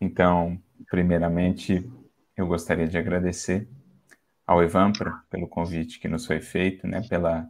[0.00, 0.60] Então,
[0.90, 1.90] primeiramente,
[2.36, 3.68] eu gostaria de agradecer
[4.46, 7.48] ao Evampra pelo convite que nos foi feito, né, pela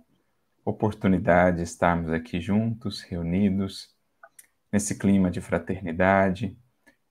[0.65, 3.95] oportunidade de estarmos aqui juntos, reunidos,
[4.73, 6.57] nesse clima de fraternidade,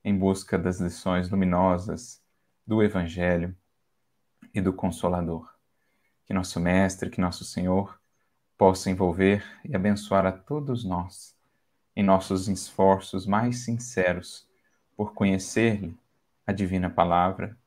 [0.03, 2.21] em busca das lições luminosas
[2.65, 3.55] do Evangelho
[4.53, 5.53] e do Consolador.
[6.25, 7.99] Que nosso Mestre, que nosso Senhor
[8.57, 11.35] possa envolver e abençoar a todos nós
[11.95, 14.47] em nossos esforços mais sinceros
[14.95, 15.97] por conhecer-lhe
[16.45, 17.57] a divina palavra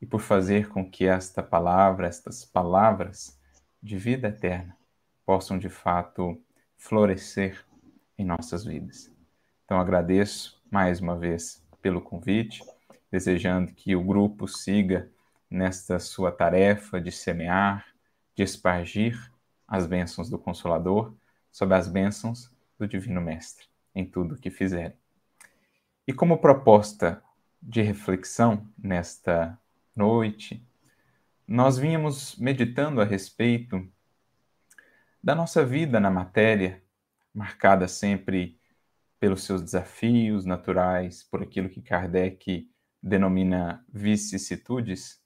[0.00, 3.38] e por fazer com que esta palavra, estas palavras
[3.82, 4.76] de vida eterna,
[5.26, 6.40] possam de fato
[6.76, 7.64] florescer
[8.16, 9.12] em nossas vidas.
[9.64, 12.62] Então agradeço mais uma vez pelo convite,
[13.10, 15.10] desejando que o grupo siga
[15.50, 17.86] nesta sua tarefa de semear,
[18.34, 19.32] de espargir
[19.66, 21.14] as bênçãos do Consolador
[21.50, 24.99] sob as bênçãos do Divino Mestre em tudo o que fizerem.
[26.10, 27.22] E como proposta
[27.62, 29.56] de reflexão nesta
[29.94, 30.60] noite,
[31.46, 33.88] nós vínhamos meditando a respeito
[35.22, 36.82] da nossa vida na matéria,
[37.32, 38.58] marcada sempre
[39.20, 42.68] pelos seus desafios naturais, por aquilo que Kardec
[43.00, 45.22] denomina vicissitudes,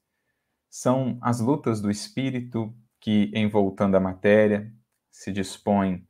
[0.69, 4.71] são as lutas do espírito que, envoltando a matéria,
[5.09, 6.07] se dispõe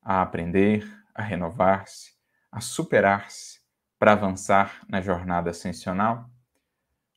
[0.00, 2.14] a aprender, a renovar-se,
[2.52, 3.61] a superar-se
[4.02, 6.28] para avançar na jornada ascensional.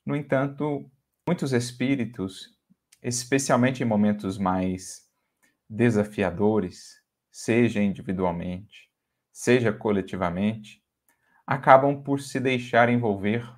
[0.05, 0.87] No entanto,
[1.27, 2.55] muitos espíritos,
[3.01, 5.09] especialmente em momentos mais
[5.67, 8.91] desafiadores, seja individualmente,
[9.31, 10.79] seja coletivamente,
[11.43, 13.51] acabam por se deixar envolver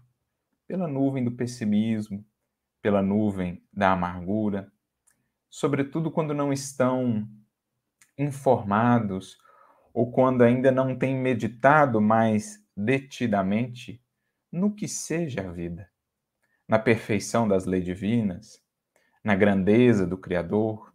[0.65, 2.25] pela nuvem do pessimismo,
[2.81, 4.71] pela nuvem da amargura,
[5.49, 7.27] sobretudo quando não estão
[8.17, 9.37] informados
[9.93, 13.99] ou quando ainda não têm meditado mais detidamente
[14.51, 15.89] no que seja a vida,
[16.67, 18.61] na perfeição das leis divinas,
[19.23, 20.93] na grandeza do Criador.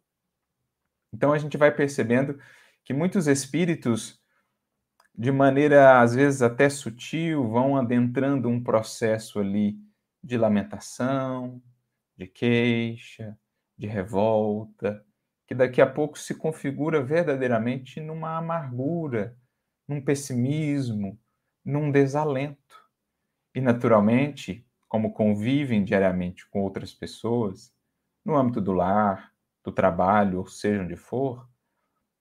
[1.12, 2.38] Então a gente vai percebendo
[2.84, 4.22] que muitos espíritos,
[5.12, 9.76] de maneira às vezes até sutil, vão adentrando um processo ali
[10.22, 11.60] de lamentação,
[12.16, 13.36] de queixa,
[13.76, 15.04] de revolta,
[15.48, 19.36] que daqui a pouco se configura verdadeiramente numa amargura,
[19.86, 21.18] num pessimismo,
[21.64, 22.82] num desalento.
[23.54, 27.74] E, naturalmente, como convivem diariamente com outras pessoas,
[28.24, 29.32] no âmbito do lar,
[29.64, 31.48] do trabalho, ou seja onde for,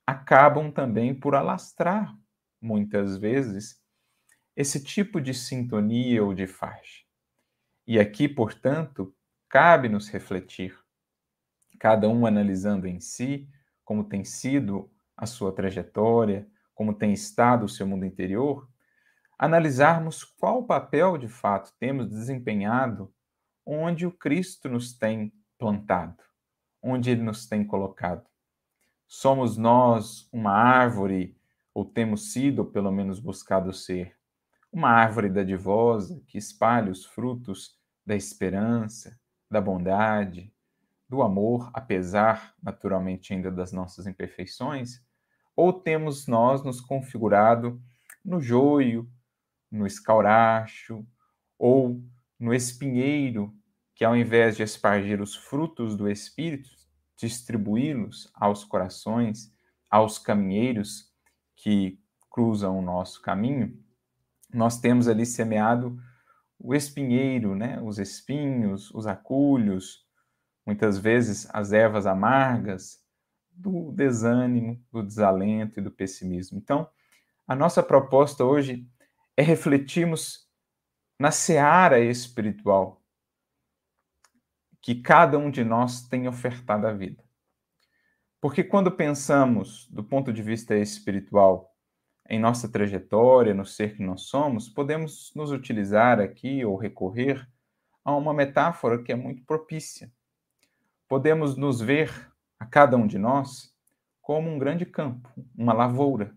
[0.06, 2.16] acabam também por alastrar,
[2.62, 3.82] muitas vezes,
[4.56, 7.04] esse tipo de sintonia ou de faixa.
[7.88, 9.14] E aqui, portanto,
[9.50, 10.78] cabe-nos refletir,
[11.80, 13.50] cada um analisando em si
[13.84, 18.70] como tem sido a sua trajetória, como tem estado o seu mundo interior,
[19.42, 23.12] analisarmos qual papel de fato temos desempenhado
[23.66, 26.24] onde o Cristo nos tem plantado,
[26.80, 28.30] onde ele nos tem colocado.
[29.08, 31.36] Somos nós uma árvore,
[31.74, 34.16] ou temos sido, ou pelo menos buscado ser,
[34.72, 37.76] uma árvore dadivosa que espalha os frutos
[38.06, 39.20] da esperança,
[39.50, 40.54] da bondade,
[41.10, 45.04] do amor, apesar naturalmente ainda das nossas imperfeições,
[45.56, 47.82] ou temos nós nos configurado
[48.24, 49.10] no joio,
[49.72, 51.06] no escauracho
[51.58, 52.04] ou
[52.40, 53.56] no espinheiro,
[53.96, 56.70] que ao invés de espargir os frutos do Espírito,
[57.16, 59.54] distribuí-los aos corações,
[59.90, 61.12] aos caminheiros
[61.56, 62.00] que
[62.30, 63.78] cruzam o nosso caminho,
[64.54, 66.02] nós temos ali semeado
[66.58, 67.80] o espinheiro, né?
[67.82, 70.06] os espinhos, os acúlios,
[70.66, 73.00] muitas vezes as ervas amargas
[73.52, 76.58] do desânimo, do desalento e do pessimismo.
[76.58, 76.88] Então,
[77.48, 78.88] a nossa proposta hoje
[79.36, 80.48] é refletirmos
[81.20, 83.02] na seara espiritual
[84.82, 87.24] que cada um de nós tem ofertado à vida.
[88.40, 91.72] Porque quando pensamos do ponto de vista espiritual
[92.28, 97.48] em nossa trajetória, no ser que nós somos, podemos nos utilizar aqui ou recorrer
[98.04, 100.12] a uma metáfora que é muito propícia.
[101.08, 103.76] Podemos nos ver, a cada um de nós,
[104.22, 106.36] como um grande campo, uma lavoura,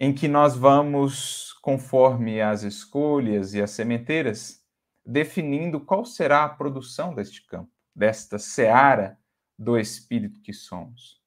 [0.00, 4.62] em que nós vamos, conforme as escolhas e as sementeiras,
[5.04, 9.18] definindo qual será a produção deste campo, desta seara
[9.58, 11.20] do espírito que somos.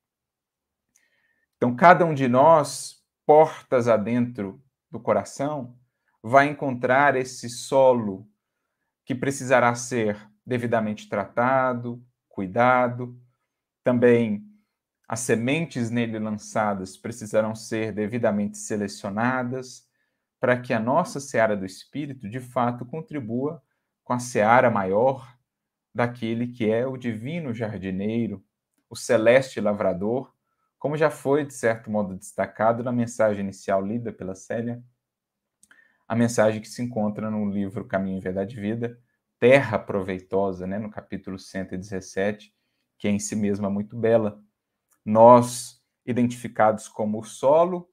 [1.57, 5.77] Então, cada um de nós, portas adentro do coração,
[6.23, 8.27] vai encontrar esse solo
[9.05, 13.19] que precisará ser devidamente tratado, cuidado,
[13.83, 14.50] também
[15.11, 19.85] as sementes nele lançadas precisarão ser devidamente selecionadas
[20.39, 23.61] para que a nossa seara do Espírito, de fato, contribua
[24.05, 25.37] com a seara maior
[25.93, 28.41] daquele que é o divino jardineiro,
[28.89, 30.33] o celeste lavrador,
[30.79, 34.81] como já foi, de certo modo, destacado na mensagem inicial lida pela Célia,
[36.07, 38.97] a mensagem que se encontra no livro Caminho, Verdade e Vida,
[39.37, 42.55] Terra Proveitosa, né, no capítulo 117,
[42.97, 44.41] que é em si mesma muito bela.
[45.05, 47.89] Nós, identificados como o solo,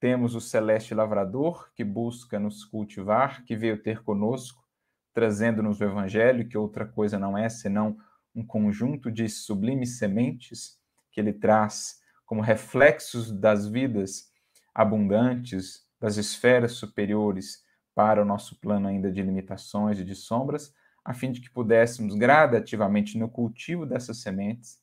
[0.00, 4.64] temos o celeste lavrador que busca nos cultivar, que veio ter conosco,
[5.12, 7.96] trazendo-nos o evangelho, que outra coisa não é senão
[8.34, 10.78] um conjunto de sublimes sementes
[11.10, 14.30] que ele traz como reflexos das vidas
[14.74, 17.64] abundantes das esferas superiores
[17.94, 20.72] para o nosso plano ainda de limitações e de sombras,
[21.04, 24.78] a fim de que pudéssemos gradativamente no cultivo dessas sementes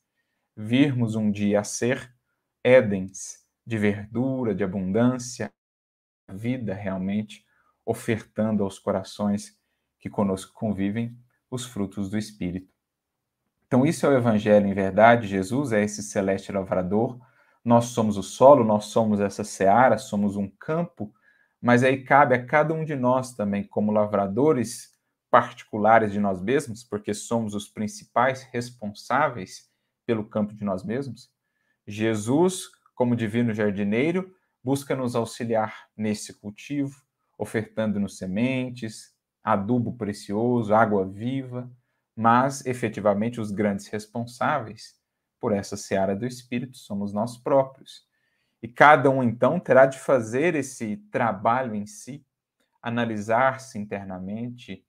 [0.56, 2.14] virmos um dia a ser
[2.64, 5.52] Édens de verdura, de abundância,
[6.28, 7.44] vida realmente,
[7.84, 9.56] ofertando aos corações
[9.98, 11.16] que conosco convivem
[11.50, 12.72] os frutos do Espírito.
[13.66, 15.26] Então, isso é o Evangelho em verdade.
[15.26, 17.20] Jesus é esse celeste lavrador.
[17.64, 21.12] Nós somos o solo, nós somos essa seara, somos um campo,
[21.60, 24.94] mas aí cabe a cada um de nós também, como lavradores
[25.30, 29.68] particulares de nós mesmos, porque somos os principais responsáveis
[30.06, 31.30] pelo campo de nós mesmos.
[31.86, 37.02] Jesus, como divino jardineiro, busca nos auxiliar nesse cultivo,
[37.38, 41.70] ofertando-nos sementes, adubo precioso, água viva,
[42.16, 44.94] mas efetivamente os grandes responsáveis
[45.38, 48.06] por essa seara do Espírito somos nós próprios.
[48.62, 52.26] E cada um então terá de fazer esse trabalho em si,
[52.82, 54.84] analisar-se internamente,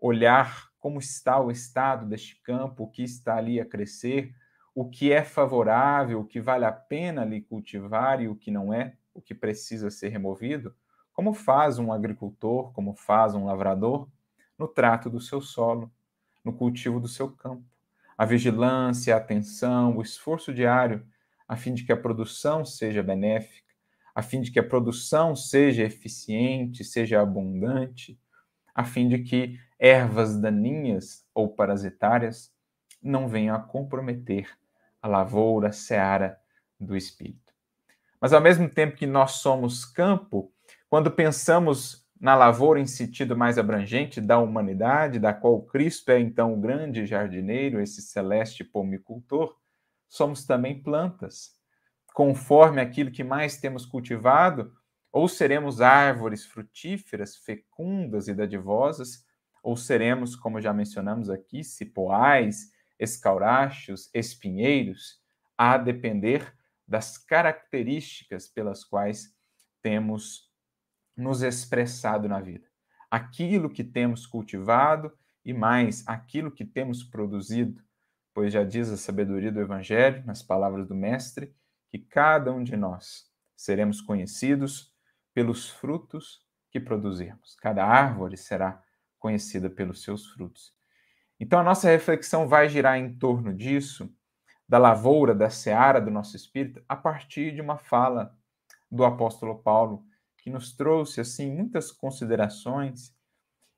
[0.00, 4.34] olhar como está o estado deste campo, o que está ali a crescer,
[4.74, 8.74] o que é favorável, o que vale a pena ali cultivar e o que não
[8.74, 10.74] é, o que precisa ser removido,
[11.12, 14.08] como faz um agricultor, como faz um lavrador,
[14.58, 15.90] no trato do seu solo,
[16.44, 17.64] no cultivo do seu campo.
[18.18, 21.06] A vigilância, a atenção, o esforço diário,
[21.46, 23.72] a fim de que a produção seja benéfica,
[24.12, 28.18] a fim de que a produção seja eficiente, seja abundante,
[28.74, 32.52] a fim de que ervas daninhas ou parasitárias
[33.02, 34.48] não venham a comprometer
[35.04, 36.38] a lavoura, a seara
[36.80, 37.52] do Espírito.
[38.18, 40.50] Mas ao mesmo tempo que nós somos campo,
[40.88, 46.54] quando pensamos na lavoura em sentido mais abrangente da humanidade, da qual Cristo é então
[46.54, 49.54] o grande jardineiro, esse celeste pomicultor,
[50.08, 51.50] somos também plantas.
[52.14, 54.72] Conforme aquilo que mais temos cultivado,
[55.12, 59.22] ou seremos árvores frutíferas, fecundas e dadivosas,
[59.62, 62.72] ou seremos, como já mencionamos aqui, cipoais,
[63.04, 65.22] escaurachos, espinheiros,
[65.56, 66.52] a depender
[66.86, 69.34] das características pelas quais
[69.80, 70.50] temos
[71.16, 72.66] nos expressado na vida.
[73.10, 75.12] Aquilo que temos cultivado
[75.44, 77.80] e mais aquilo que temos produzido,
[78.32, 81.54] pois já diz a sabedoria do Evangelho, nas palavras do Mestre,
[81.88, 84.92] que cada um de nós seremos conhecidos
[85.32, 87.54] pelos frutos que produzirmos.
[87.56, 88.82] Cada árvore será
[89.18, 90.74] conhecida pelos seus frutos.
[91.38, 94.12] Então, a nossa reflexão vai girar em torno disso,
[94.68, 98.34] da lavoura, da seara do nosso espírito, a partir de uma fala
[98.90, 100.04] do apóstolo Paulo,
[100.38, 103.14] que nos trouxe, assim, muitas considerações,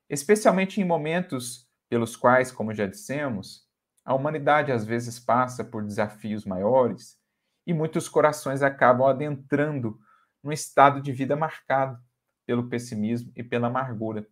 [0.09, 3.67] especialmente em momentos pelos quais, como já dissemos,
[4.05, 7.17] a humanidade às vezes passa por desafios maiores
[7.65, 9.99] e muitos corações acabam adentrando
[10.41, 12.01] num estado de vida marcado
[12.45, 14.25] pelo pessimismo e pela amargura.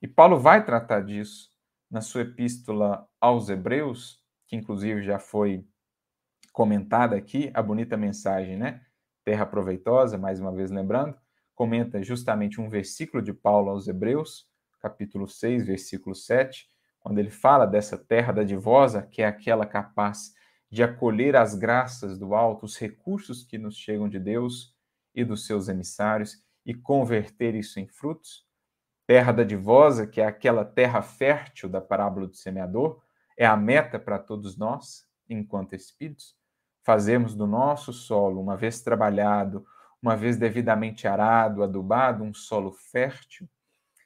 [0.00, 1.51] E Paulo vai tratar disso
[1.92, 5.62] na sua epístola aos Hebreus, que inclusive já foi
[6.50, 8.80] comentada aqui, a bonita mensagem, né?
[9.22, 11.14] Terra proveitosa, mais uma vez lembrando,
[11.54, 14.48] comenta justamente um versículo de Paulo aos Hebreus,
[14.80, 16.66] capítulo 6, versículo 7,
[16.98, 20.32] quando ele fala dessa terra dadivosa, que é aquela capaz
[20.70, 24.74] de acolher as graças do alto, os recursos que nos chegam de Deus
[25.14, 28.46] e dos seus emissários e converter isso em frutos.
[29.12, 32.98] Terra dadivosa, que é aquela terra fértil da parábola do semeador,
[33.36, 36.34] é a meta para todos nós, enquanto espíritos,
[36.82, 39.66] fazermos do nosso solo, uma vez trabalhado,
[40.00, 43.46] uma vez devidamente arado, adubado, um solo fértil.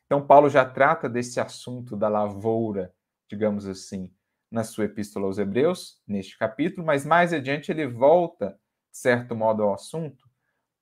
[0.06, 2.92] Então, Paulo já trata desse assunto da lavoura,
[3.28, 4.12] digamos assim,
[4.50, 8.58] na sua epístola aos Hebreus, neste capítulo, mas mais adiante ele volta,
[8.90, 10.28] de certo modo, ao assunto,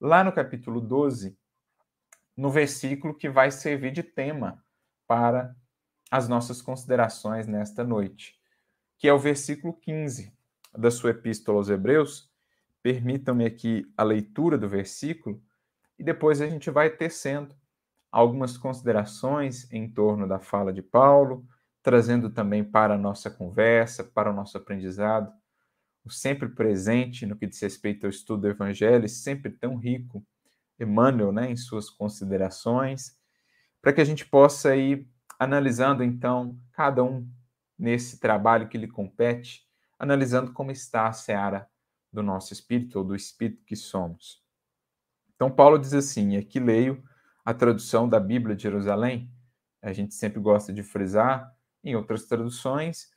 [0.00, 1.36] lá no capítulo 12,
[2.36, 4.62] no versículo que vai servir de tema
[5.06, 5.54] para
[6.10, 8.34] as nossas considerações nesta noite,
[8.98, 10.32] que é o versículo 15
[10.76, 12.30] da sua epístola aos Hebreus.
[12.82, 15.42] Permitam-me aqui a leitura do versículo
[15.98, 17.54] e depois a gente vai tecendo
[18.10, 21.46] algumas considerações em torno da fala de Paulo,
[21.82, 25.32] trazendo também para a nossa conversa, para o nosso aprendizado,
[26.04, 30.24] o sempre presente no que diz respeito ao estudo do Evangelho, sempre tão rico,
[30.78, 33.16] Emmanuel, né, em suas considerações,
[33.80, 37.28] para que a gente possa ir analisando, então, cada um
[37.78, 39.66] nesse trabalho que lhe compete,
[39.98, 41.68] analisando como está a seara
[42.12, 44.42] do nosso espírito, ou do espírito que somos.
[45.34, 47.02] Então, Paulo diz assim, e aqui leio
[47.44, 49.30] a tradução da Bíblia de Jerusalém,
[49.82, 51.52] a gente sempre gosta de frisar,
[51.82, 53.10] em outras traduções,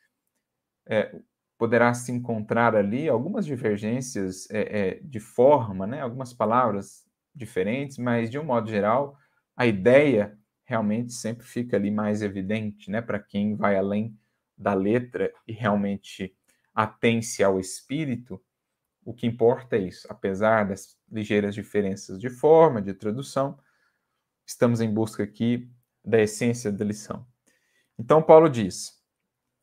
[0.86, 1.18] é,
[1.58, 6.02] poderá se encontrar ali algumas divergências é, é, de forma, né?
[6.02, 7.07] algumas palavras
[7.38, 9.18] diferentes, mas de um modo geral,
[9.56, 13.02] a ideia realmente sempre fica ali mais evidente, né?
[13.02, 14.18] Para quem vai além
[14.58, 16.36] da letra e realmente
[16.74, 18.44] atém-se ao espírito,
[19.06, 20.06] o que importa é isso.
[20.10, 23.58] Apesar das ligeiras diferenças de forma, de tradução,
[24.46, 25.72] estamos em busca aqui
[26.04, 27.26] da essência da lição.
[27.98, 29.02] Então, Paulo diz: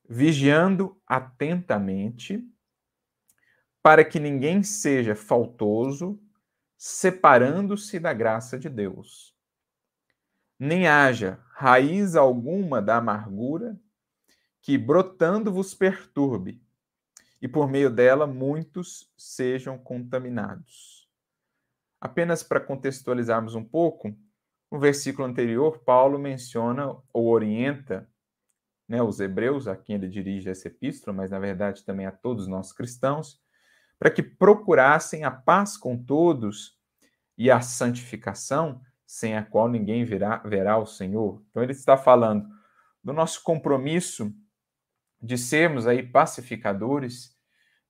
[0.08, 2.42] vigiando atentamente,
[3.82, 6.18] para que ninguém seja faltoso,
[6.76, 9.34] separando-se da graça de Deus.
[10.58, 13.78] Nem haja raiz alguma da amargura
[14.60, 16.62] que, brotando, vos perturbe,
[17.40, 21.08] e por meio dela muitos sejam contaminados.
[22.00, 24.16] Apenas para contextualizarmos um pouco,
[24.70, 28.08] no versículo anterior, Paulo menciona ou orienta
[28.88, 32.46] né, os hebreus, a quem ele dirige essa epístola, mas na verdade também a todos
[32.46, 33.40] nós cristãos,
[33.98, 36.78] para que procurassem a paz com todos
[37.36, 41.42] e a santificação, sem a qual ninguém verá, verá o Senhor.
[41.50, 42.48] Então ele está falando
[43.02, 44.34] do nosso compromisso
[45.20, 47.34] de sermos aí pacificadores,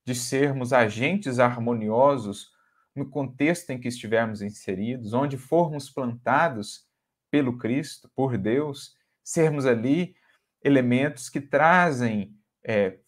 [0.04, 2.52] de sermos agentes harmoniosos
[2.94, 6.87] no contexto em que estivermos inseridos, onde formos plantados
[7.30, 10.14] pelo Cristo, por Deus, sermos ali
[10.62, 12.99] elementos que trazem é,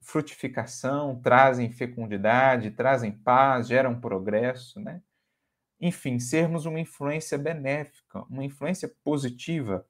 [0.00, 5.02] frutificação, trazem fecundidade, trazem paz, geram progresso, né?
[5.80, 9.86] Enfim, sermos uma influência benéfica, uma influência positiva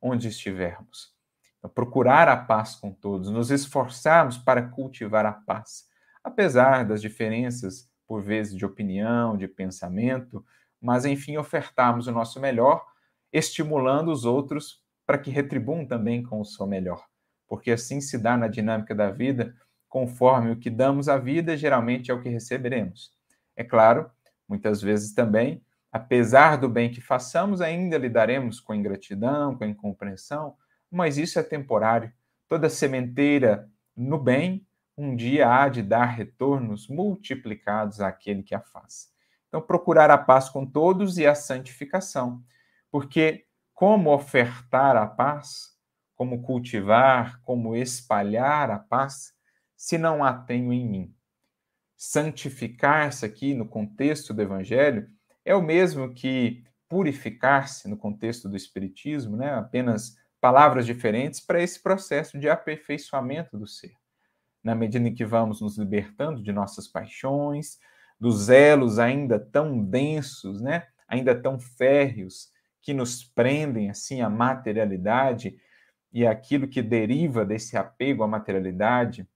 [0.00, 1.14] onde estivermos.
[1.58, 5.86] Então, procurar a paz com todos, nos esforçarmos para cultivar a paz,
[6.22, 10.44] apesar das diferenças, por vezes, de opinião, de pensamento,
[10.80, 12.86] mas, enfim, ofertarmos o nosso melhor,
[13.32, 17.06] estimulando os outros para que retribuam também com o seu melhor.
[17.48, 19.54] Porque assim se dá na dinâmica da vida,
[19.88, 23.12] conforme o que damos à vida, geralmente é o que receberemos.
[23.56, 24.10] É claro,
[24.48, 30.56] muitas vezes também, apesar do bem que façamos, ainda lidaremos com ingratidão, com incompreensão,
[30.90, 32.12] mas isso é temporário.
[32.48, 39.12] Toda sementeira no bem, um dia há de dar retornos multiplicados àquele que a faz.
[39.48, 42.42] Então, procurar a paz com todos e a santificação,
[42.90, 45.73] porque como ofertar a paz,
[46.14, 49.34] como cultivar, como espalhar a paz,
[49.76, 51.14] se não a tenho em mim.
[51.96, 55.08] Santificar-se aqui no contexto do Evangelho
[55.44, 59.54] é o mesmo que purificar-se no contexto do Espiritismo, né?
[59.54, 63.92] apenas palavras diferentes para esse processo de aperfeiçoamento do ser.
[64.62, 67.78] Na medida em que vamos nos libertando de nossas paixões,
[68.20, 70.86] dos elos ainda tão densos, né?
[71.08, 75.56] ainda tão férreos que nos prendem assim à materialidade
[76.14, 79.28] e aquilo que deriva desse apego à materialidade,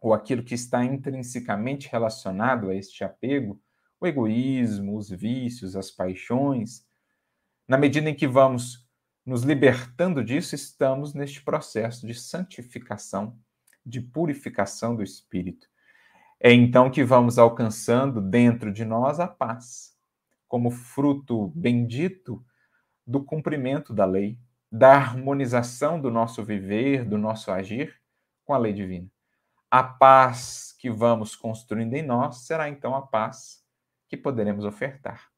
[0.00, 3.60] ou aquilo que está intrinsecamente relacionado a este apego,
[4.00, 6.86] o egoísmo, os vícios, as paixões.
[7.66, 8.88] Na medida em que vamos
[9.26, 13.36] nos libertando disso, estamos neste processo de santificação,
[13.84, 15.66] de purificação do espírito.
[16.38, 19.96] É então que vamos alcançando dentro de nós a paz,
[20.46, 22.44] como fruto bendito
[23.04, 24.38] do cumprimento da lei,
[24.74, 27.94] da harmonização do nosso viver, do nosso agir
[28.44, 29.08] com a lei divina.
[29.70, 33.64] A paz que vamos construindo em nós será então a paz
[34.08, 35.30] que poderemos ofertar.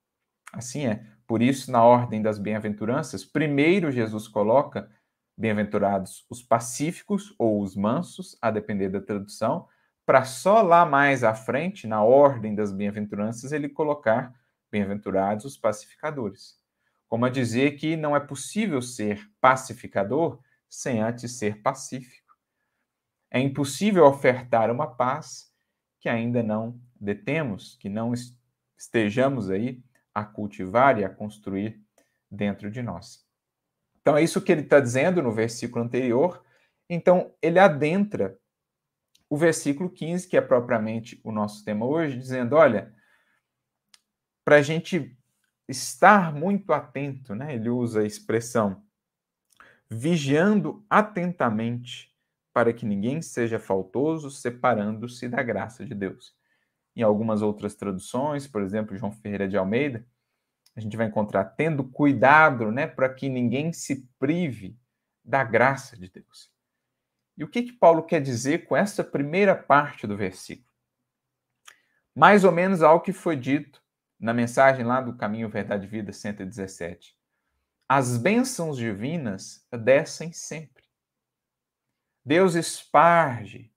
[0.50, 1.04] Assim é.
[1.26, 4.90] Por isso, na ordem das bem-aventuranças, primeiro Jesus coloca
[5.36, 9.68] bem-aventurados os pacíficos ou os mansos, a depender da tradução,
[10.06, 14.34] para só lá mais à frente, na ordem das bem-aventuranças, ele colocar
[14.70, 16.58] bem-aventurados os pacificadores
[17.08, 22.34] como a dizer que não é possível ser pacificador sem antes ser pacífico.
[23.30, 25.52] É impossível ofertar uma paz
[26.00, 28.12] que ainda não detemos, que não
[28.76, 29.82] estejamos aí
[30.14, 31.80] a cultivar e a construir
[32.30, 33.24] dentro de nós.
[34.00, 36.44] Então, é isso que ele está dizendo no versículo anterior.
[36.88, 38.38] Então, ele adentra
[39.28, 42.94] o versículo 15, que é propriamente o nosso tema hoje, dizendo: olha,
[44.44, 45.15] para a gente
[45.68, 47.54] estar muito atento, né?
[47.54, 48.82] Ele usa a expressão
[49.88, 52.14] vigiando atentamente
[52.52, 56.34] para que ninguém seja faltoso, separando-se da graça de Deus.
[56.94, 60.06] Em algumas outras traduções, por exemplo, João Ferreira de Almeida,
[60.74, 64.78] a gente vai encontrar tendo cuidado, né, para que ninguém se prive
[65.24, 66.50] da graça de Deus.
[67.36, 70.66] E o que que Paulo quer dizer com essa primeira parte do versículo?
[72.14, 73.82] Mais ou menos algo que foi dito
[74.18, 77.16] na mensagem lá do Caminho Verdade Vida 117.
[77.88, 80.84] As bênçãos divinas descem sempre.
[82.24, 83.72] Deus esparge,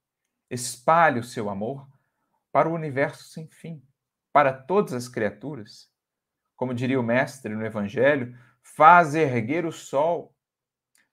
[0.49, 1.87] espalha o seu amor
[2.51, 3.83] para o universo sem fim,
[4.33, 5.91] para todas as criaturas.
[6.55, 10.35] Como diria o Mestre no Evangelho, faz erguer o sol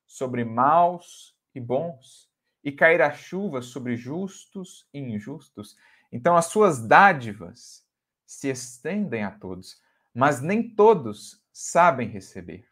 [0.06, 2.30] sobre maus e bons,
[2.64, 5.76] e cair a chuva sobre justos e injustos.
[6.10, 7.85] Então, as suas dádivas
[8.26, 9.80] se estendem a todos,
[10.12, 12.68] mas nem todos sabem receber.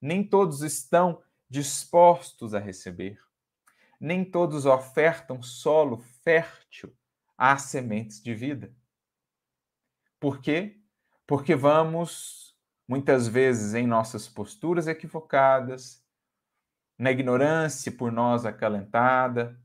[0.00, 3.18] Nem todos estão dispostos a receber.
[3.98, 6.94] Nem todos ofertam solo fértil
[7.38, 8.74] às sementes de vida.
[10.20, 10.80] Por quê?
[11.26, 12.56] Porque vamos,
[12.86, 16.04] muitas vezes, em nossas posturas equivocadas,
[16.98, 19.60] na ignorância por nós acalentada,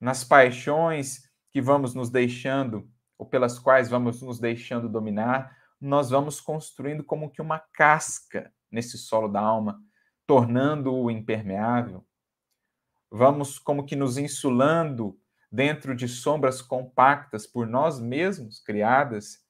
[0.00, 2.88] nas paixões que vamos nos deixando
[3.20, 8.96] ou pelas quais vamos nos deixando dominar, nós vamos construindo como que uma casca nesse
[8.96, 9.78] solo da alma,
[10.26, 12.02] tornando-o impermeável.
[13.10, 15.20] Vamos como que nos insulando
[15.52, 19.44] dentro de sombras compactas por nós mesmos criadas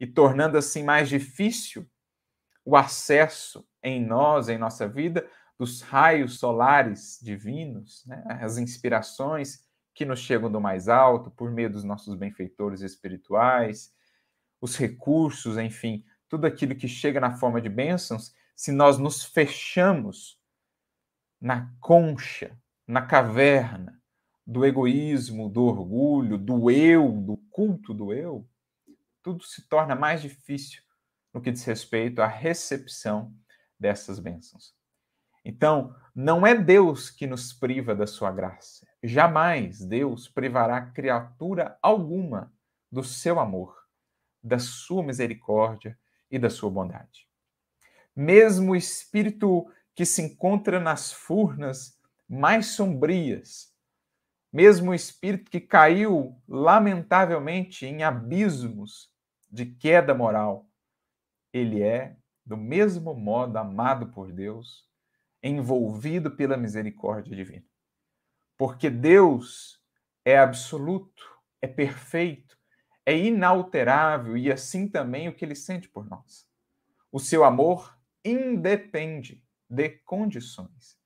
[0.00, 1.88] e tornando assim mais difícil
[2.64, 5.24] o acesso em nós, em nossa vida,
[5.56, 8.24] dos raios solares divinos, né?
[8.40, 9.64] as inspirações
[9.96, 13.94] que nos chegam do mais alto por meio dos nossos benfeitores espirituais,
[14.60, 20.38] os recursos, enfim, tudo aquilo que chega na forma de bênçãos, se nós nos fechamos
[21.40, 22.54] na concha,
[22.86, 23.98] na caverna
[24.46, 28.46] do egoísmo, do orgulho, do eu, do culto do eu,
[29.22, 30.82] tudo se torna mais difícil
[31.32, 33.34] no que diz respeito à recepção
[33.80, 34.74] dessas bênçãos.
[35.42, 42.52] Então, não é Deus que nos priva da sua graça, Jamais Deus privará criatura alguma
[42.90, 43.76] do seu amor,
[44.42, 45.96] da sua misericórdia
[46.28, 47.28] e da sua bondade.
[48.16, 49.64] Mesmo o espírito
[49.94, 51.96] que se encontra nas furnas
[52.28, 53.72] mais sombrias,
[54.52, 59.08] mesmo o espírito que caiu lamentavelmente em abismos
[59.48, 60.68] de queda moral,
[61.52, 64.84] ele é, do mesmo modo, amado por Deus,
[65.40, 67.75] envolvido pela misericórdia divina.
[68.56, 69.80] Porque Deus
[70.24, 71.24] é absoluto,
[71.60, 72.56] é perfeito,
[73.04, 76.46] é inalterável e assim também o que ele sente por nós.
[77.12, 80.98] O seu amor independe de condições.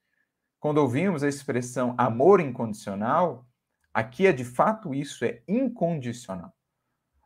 [0.59, 3.47] Quando ouvimos a expressão amor incondicional,
[3.93, 6.55] aqui é de fato isso, é incondicional.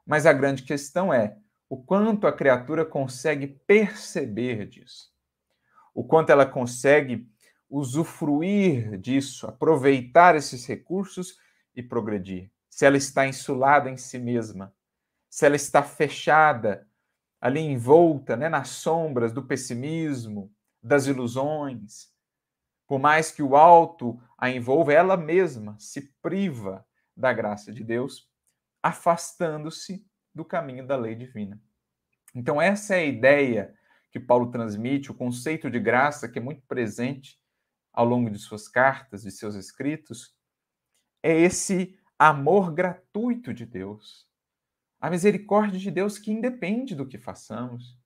[0.07, 1.37] Mas a grande questão é
[1.69, 5.13] o quanto a criatura consegue perceber disso.
[5.95, 7.29] O quanto ela consegue
[7.69, 11.39] usufruir disso, aproveitar esses recursos
[11.75, 12.51] e progredir.
[12.69, 14.75] Se ela está insulada em si mesma,
[15.29, 16.89] se ela está fechada,
[17.41, 22.13] ali envolta né, nas sombras do pessimismo, das ilusões,
[22.87, 28.29] por mais que o alto a envolva, ela mesma se priva da graça de Deus,
[28.83, 31.61] afastando-se do caminho da lei divina.
[32.35, 33.75] Então, essa é a ideia
[34.11, 37.39] que Paulo transmite, o conceito de graça que é muito presente
[37.95, 40.35] ao longo de suas cartas, de seus escritos,
[41.23, 44.29] é esse amor gratuito de Deus.
[45.01, 47.97] A misericórdia de Deus que independe do que façamos.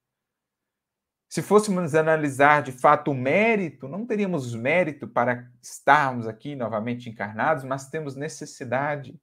[1.29, 7.65] Se fôssemos analisar de fato o mérito, não teríamos mérito para estarmos aqui novamente encarnados,
[7.65, 9.19] mas temos necessidade.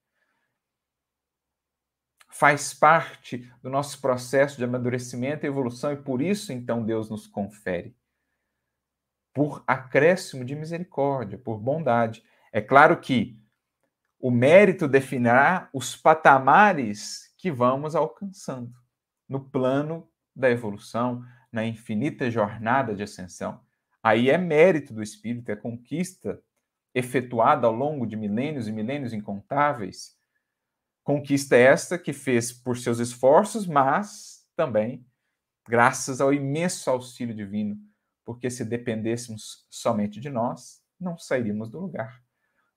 [2.29, 7.27] Faz parte do nosso processo de amadurecimento e evolução, e por isso, então, Deus nos
[7.27, 7.95] confere
[9.35, 12.23] por acréscimo de misericórdia, por bondade.
[12.53, 13.37] É claro que
[14.17, 18.73] o mérito definirá os patamares que vamos alcançando
[19.27, 21.21] no plano da evolução,
[21.51, 23.59] na infinita jornada de ascensão.
[24.01, 26.41] Aí é mérito do Espírito, é conquista
[26.93, 30.15] efetuada ao longo de milênios e milênios incontáveis.
[31.03, 35.05] Conquista esta que fez por seus esforços, mas também
[35.67, 37.77] graças ao imenso auxílio divino
[38.25, 42.21] porque se dependêssemos somente de nós, não sairíamos do lugar.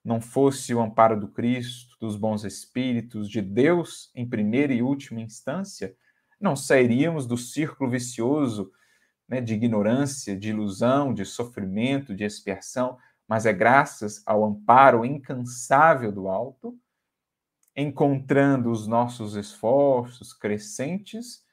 [0.04, 5.20] Não fosse o amparo do Cristo, dos bons espíritos, de Deus em primeira e última
[5.20, 5.96] instância,
[6.40, 8.70] não sairíamos do círculo vicioso
[9.26, 16.12] né, de ignorância, de ilusão, de sofrimento, de expiação, mas é graças ao amparo incansável
[16.12, 16.78] do alto,
[17.76, 21.44] encontrando os nossos esforços crescentes,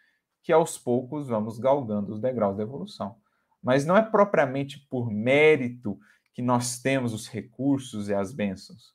[0.41, 3.17] que aos poucos vamos galgando os degraus da evolução.
[3.65, 5.99] Mas não é propriamente por mérito
[6.35, 8.93] que nós temos os recursos e as bênçãos.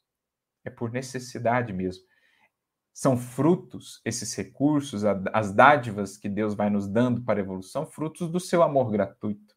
[0.65, 2.05] É por necessidade mesmo.
[2.93, 5.03] São frutos, esses recursos,
[5.33, 9.57] as dádivas que Deus vai nos dando para a evolução, frutos do seu amor gratuito,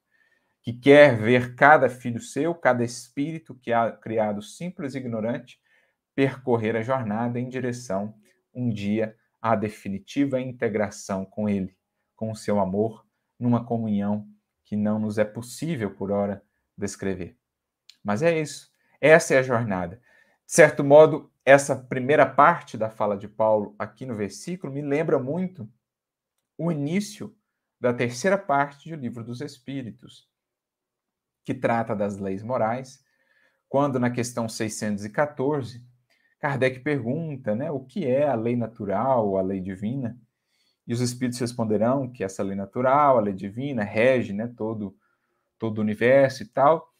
[0.63, 5.59] que quer ver cada filho seu, cada espírito que há criado simples e ignorante,
[6.15, 8.15] percorrer a jornada em direção,
[8.51, 11.77] um dia, à definitiva integração com Ele,
[12.15, 13.05] com o seu amor,
[13.37, 14.27] numa comunhão
[14.63, 16.43] que não nos é possível, por hora,
[16.77, 17.37] descrever.
[18.03, 18.71] Mas é isso.
[18.99, 20.01] Essa é a jornada.
[20.45, 25.19] De certo modo, essa primeira parte da fala de Paulo aqui no versículo me lembra
[25.19, 25.69] muito
[26.57, 27.35] o início
[27.79, 30.29] da terceira parte do livro dos Espíritos,
[31.43, 33.03] que trata das leis morais,
[33.67, 35.85] quando na questão 614,
[36.39, 40.17] Kardec pergunta né, o que é a lei natural, a lei divina,
[40.85, 44.95] e os Espíritos responderão que essa lei natural, a lei divina, rege né, todo,
[45.57, 46.93] todo o universo e tal,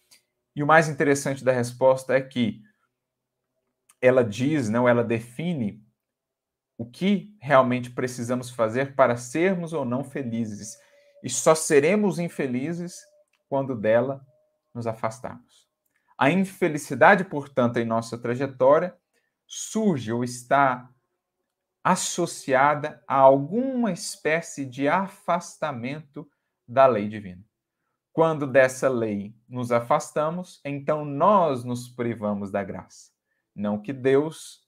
[0.56, 2.62] e o mais interessante da resposta é que
[4.02, 5.84] ela diz, não, ela define
[6.78, 10.78] o que realmente precisamos fazer para sermos ou não felizes.
[11.24, 13.02] E só seremos infelizes
[13.48, 14.26] quando dela
[14.74, 15.68] nos afastarmos.
[16.18, 18.96] A infelicidade, portanto, em nossa trajetória
[19.48, 20.90] surge ou está
[21.84, 26.28] associada a alguma espécie de afastamento
[26.68, 27.44] da lei divina.
[28.14, 33.12] Quando dessa lei nos afastamos, então nós nos privamos da graça.
[33.56, 34.62] Não que Deus,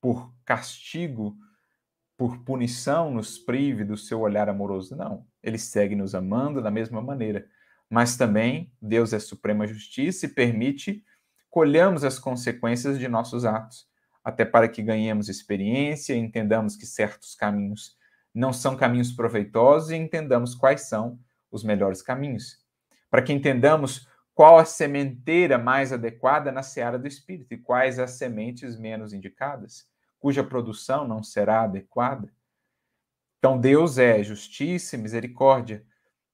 [0.00, 1.36] por castigo,
[2.16, 4.94] por punição, nos prive do seu olhar amoroso.
[4.94, 5.26] Não.
[5.42, 7.48] Ele segue nos amando da mesma maneira.
[7.90, 11.04] Mas também Deus é suprema justiça e permite
[11.50, 13.86] colhamos as consequências de nossos atos,
[14.24, 17.96] até para que ganhemos experiência, entendamos que certos caminhos
[18.34, 21.18] não são caminhos proveitosos e entendamos quais são
[21.50, 22.62] os melhores caminhos
[23.12, 28.12] para que entendamos qual a sementeira mais adequada na seara do espírito e quais as
[28.12, 29.86] sementes menos indicadas,
[30.18, 32.32] cuja produção não será adequada.
[33.38, 35.84] Então, Deus é justiça e misericórdia,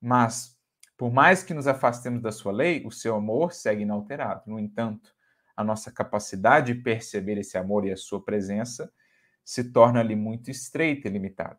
[0.01, 0.57] mas,
[0.97, 4.43] por mais que nos afastemos da sua lei, o seu amor segue inalterado.
[4.47, 5.13] No entanto,
[5.59, 8.93] a nossa capacidade de perceber esse amor e a sua presença
[9.45, 11.59] se torna ali muito estreita e limitada.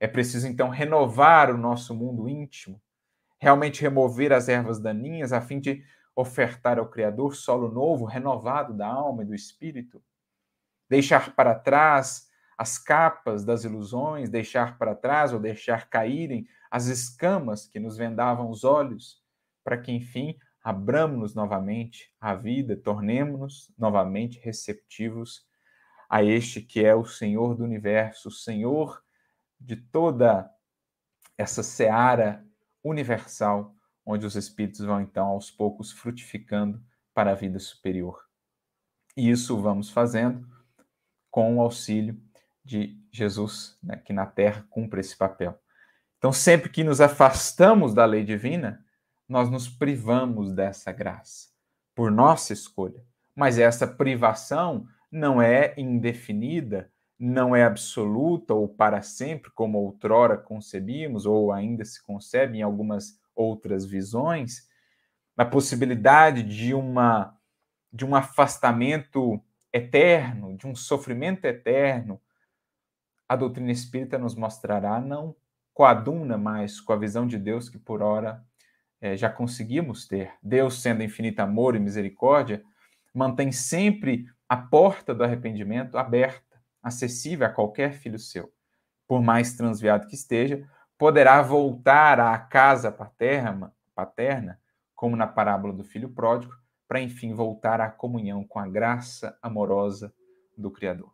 [0.00, 2.80] É preciso, então, renovar o nosso mundo íntimo,
[3.38, 5.84] realmente remover as ervas daninhas a fim de
[6.16, 10.02] ofertar ao Criador solo novo, renovado da alma e do espírito,
[10.88, 17.66] deixar para trás as capas das ilusões, deixar para trás ou deixar caírem as escamas
[17.66, 19.22] que nos vendavam os olhos,
[19.62, 25.46] para que enfim abramos-nos novamente à vida, tornemos-nos novamente receptivos
[26.08, 29.02] a este que é o Senhor do universo, o Senhor
[29.60, 30.50] de toda
[31.36, 32.44] essa seara
[32.82, 33.74] universal,
[34.06, 38.24] onde os espíritos vão então aos poucos frutificando para a vida superior.
[39.16, 40.48] E isso vamos fazendo
[41.30, 42.20] com o auxílio
[42.64, 45.58] de Jesus, né, que na Terra cumpre esse papel.
[46.16, 48.83] Então, sempre que nos afastamos da lei divina,
[49.28, 51.48] nós nos privamos dessa graça,
[51.94, 53.04] por nossa escolha.
[53.34, 61.26] Mas essa privação não é indefinida, não é absoluta ou para sempre, como outrora concebíamos,
[61.26, 64.68] ou ainda se concebe em algumas outras visões,
[65.36, 67.36] a possibilidade de uma
[67.92, 69.40] de um afastamento
[69.72, 72.20] eterno, de um sofrimento eterno,
[73.28, 75.36] a doutrina espírita nos mostrará não
[75.72, 78.44] coaduna mais com a visão de Deus que por ora
[79.04, 80.32] é, já conseguimos ter.
[80.42, 82.64] Deus, sendo infinito amor e misericórdia,
[83.12, 88.50] mantém sempre a porta do arrependimento aberta acessível a qualquer filho seu,
[89.06, 94.58] por mais transviado que esteja, poderá voltar à casa paterna, paterna,
[94.94, 96.54] como na parábola do filho pródigo,
[96.88, 100.14] para enfim voltar à comunhão com a graça amorosa
[100.56, 101.12] do Criador.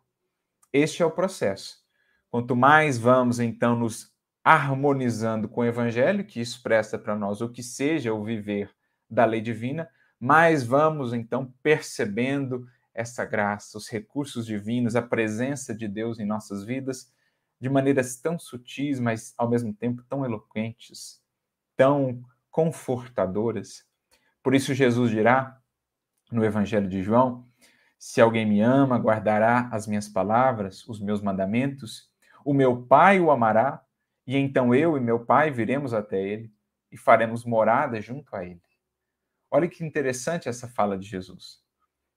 [0.71, 1.81] Este é o processo.
[2.29, 4.10] Quanto mais vamos então nos
[4.43, 8.73] harmonizando com o Evangelho, que expressa para nós o que seja o viver
[9.09, 15.87] da lei divina, mais vamos então percebendo essa graça, os recursos divinos, a presença de
[15.87, 17.11] Deus em nossas vidas
[17.61, 21.21] de maneiras tão sutis, mas ao mesmo tempo tão eloquentes,
[21.77, 23.85] tão confortadoras.
[24.41, 25.61] Por isso, Jesus dirá
[26.31, 27.47] no Evangelho de João:
[27.99, 32.09] Se alguém me ama, guardará as minhas palavras, os meus mandamentos,
[32.43, 33.85] o meu Pai o amará,
[34.25, 36.51] e então eu e meu Pai viremos até ele
[36.91, 38.61] e faremos morada junto a ele.
[39.49, 41.59] Olha que interessante essa fala de Jesus.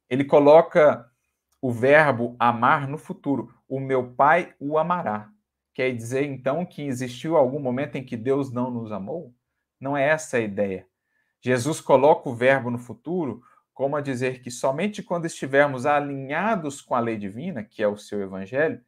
[0.08, 1.10] Ele coloca
[1.60, 3.52] o verbo amar no futuro.
[3.66, 5.30] O meu Pai o amará.
[5.72, 9.34] Quer dizer, então, que existiu algum momento em que Deus não nos amou?
[9.80, 10.86] Não é essa a ideia.
[11.40, 16.94] Jesus coloca o verbo no futuro como a dizer que somente quando estivermos alinhados com
[16.94, 18.80] a lei divina, que é o seu evangelho,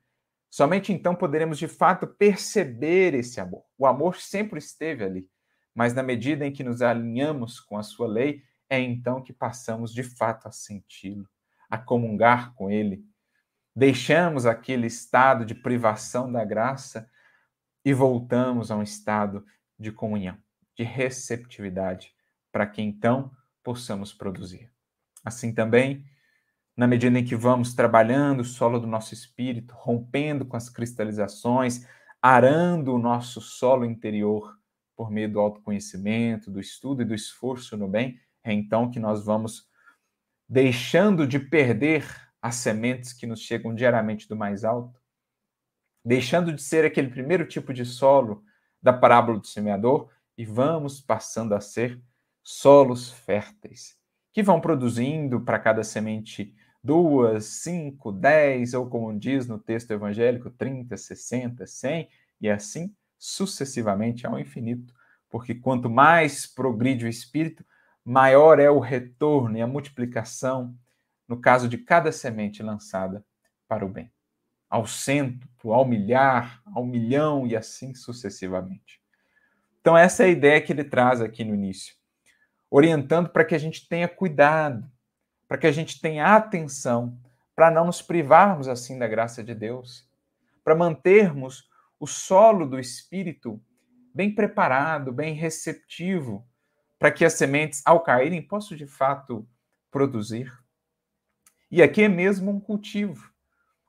[0.50, 3.64] somente então poderemos de fato perceber esse amor.
[3.76, 5.30] O amor sempre esteve ali,
[5.74, 9.92] mas na medida em que nos alinhamos com a sua lei, é então que passamos
[9.92, 11.28] de fato a senti-lo,
[11.68, 13.04] a comungar com ele.
[13.74, 17.08] Deixamos aquele estado de privação da graça
[17.84, 19.44] e voltamos a um estado
[19.78, 20.36] de comunhão,
[20.74, 22.12] de receptividade,
[22.50, 23.30] para que então
[23.62, 24.72] possamos produzir.
[25.24, 26.04] Assim também,
[26.76, 31.86] na medida em que vamos trabalhando o solo do nosso espírito, rompendo com as cristalizações,
[32.20, 34.58] arando o nosso solo interior
[34.94, 39.24] por meio do autoconhecimento, do estudo e do esforço no bem, é então que nós
[39.24, 39.68] vamos
[40.48, 42.04] deixando de perder
[42.40, 45.00] as sementes que nos chegam diariamente do mais alto,
[46.04, 48.44] deixando de ser aquele primeiro tipo de solo
[48.80, 50.08] da parábola do semeador
[50.38, 52.00] e vamos passando a ser
[52.42, 53.98] solos férteis,
[54.32, 56.54] que vão produzindo para cada semente
[56.86, 62.08] duas, cinco, dez, ou como diz no texto evangélico, 30, 60, 100,
[62.40, 64.94] e assim sucessivamente ao infinito.
[65.28, 67.64] Porque quanto mais progride o espírito,
[68.04, 70.74] maior é o retorno e a multiplicação,
[71.26, 73.24] no caso de cada semente lançada
[73.66, 74.10] para o bem.
[74.70, 79.00] Ao cento, ao milhar, ao milhão e assim sucessivamente.
[79.80, 81.94] Então, essa é a ideia que ele traz aqui no início
[82.70, 84.90] orientando para que a gente tenha cuidado,
[85.48, 87.18] para que a gente tenha atenção,
[87.54, 90.08] para não nos privarmos assim da graça de Deus,
[90.64, 93.60] para mantermos o solo do espírito
[94.14, 96.46] bem preparado, bem receptivo,
[96.98, 99.46] para que as sementes, ao caírem, possam de fato
[99.90, 100.52] produzir.
[101.70, 103.30] E aqui é mesmo um cultivo,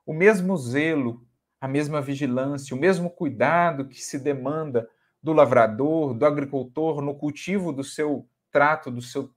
[0.04, 1.26] o mesmo zelo,
[1.60, 4.88] a mesma vigilância, o mesmo cuidado que se demanda
[5.22, 9.30] do lavrador, do agricultor no cultivo do seu trato do seu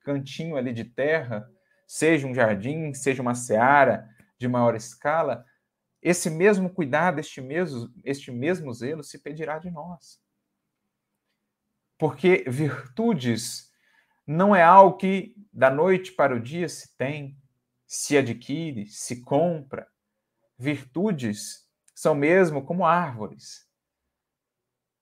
[0.00, 1.50] cantinho ali de terra,
[1.88, 5.44] seja um jardim, seja uma seara de maior escala,
[6.02, 10.20] esse mesmo cuidado, este mesmo, este mesmo zelo se pedirá de nós.
[11.98, 13.72] Porque virtudes
[14.26, 17.36] não é algo que da noite para o dia se tem,
[17.86, 19.88] se adquire, se compra.
[20.56, 23.66] Virtudes são mesmo como árvores.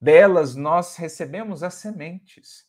[0.00, 2.65] Delas nós recebemos as sementes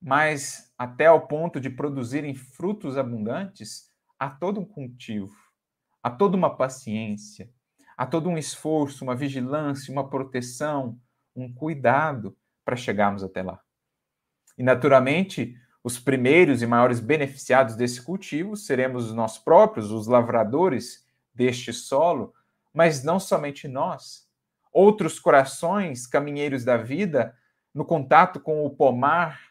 [0.00, 5.34] mas até ao ponto de produzirem frutos abundantes, há todo um cultivo,
[6.02, 7.50] há toda uma paciência,
[7.96, 10.98] há todo um esforço, uma vigilância, uma proteção,
[11.34, 13.60] um cuidado para chegarmos até lá.
[14.56, 21.72] E, naturalmente, os primeiros e maiores beneficiados desse cultivo seremos nós próprios, os lavradores deste
[21.72, 22.34] solo,
[22.74, 24.28] mas não somente nós.
[24.72, 27.34] Outros corações, caminheiros da vida,
[27.72, 29.47] no contato com o pomar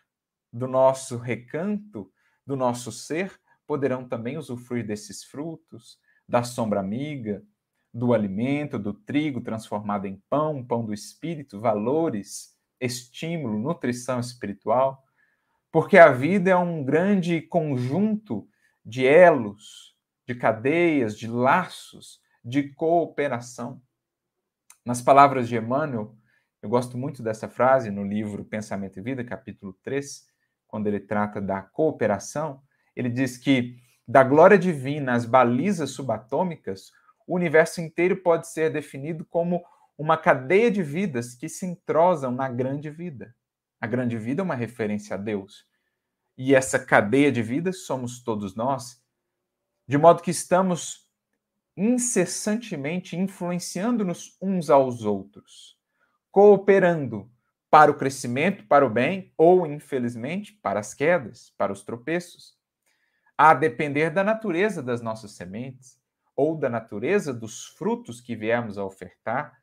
[0.57, 2.11] do nosso recanto,
[2.45, 7.43] do nosso ser, poderão também usufruir desses frutos, da sombra amiga,
[7.93, 15.03] do alimento, do trigo transformado em pão, pão do espírito, valores, estímulo, nutrição espiritual,
[15.71, 18.47] porque a vida é um grande conjunto
[18.83, 23.81] de elos, de cadeias, de laços, de cooperação.
[24.85, 26.15] Nas palavras de Emmanuel,
[26.61, 30.26] eu gosto muito dessa frase no livro Pensamento e Vida, capítulo 3,
[30.67, 32.61] quando ele trata da cooperação,
[32.95, 33.77] ele diz que
[34.07, 36.91] da glória divina às balizas subatômicas,
[37.27, 39.63] o universo inteiro pode ser definido como
[39.97, 43.35] uma cadeia de vidas que se entrosam na grande vida.
[43.81, 45.65] A grande vida é uma referência a Deus.
[46.37, 49.01] E essa cadeia de vidas somos todos nós,
[49.87, 51.07] de modo que estamos
[51.75, 55.77] incessantemente influenciando-nos uns aos outros,
[56.31, 57.29] cooperando
[57.69, 62.57] para o crescimento, para o bem, ou, infelizmente, para as quedas, para os tropeços.
[63.37, 65.99] A depender da natureza das nossas sementes,
[66.35, 69.61] ou da natureza dos frutos que viemos a ofertar,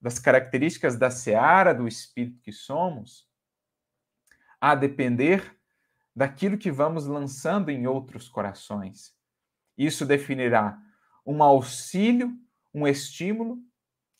[0.00, 3.28] das características da seara do espírito que somos,
[4.60, 5.56] a depender
[6.14, 9.14] daquilo que vamos lançando em outros corações.
[9.76, 10.78] Isso definirá
[11.24, 12.36] um auxílio,
[12.74, 13.58] um estímulo,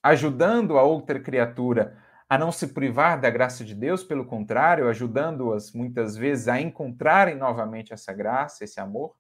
[0.03, 2.00] ajudando a outra criatura
[2.31, 7.37] a não se privar da graça de Deus, pelo contrário, ajudando-as muitas vezes a encontrarem
[7.37, 9.17] novamente essa graça, esse amor.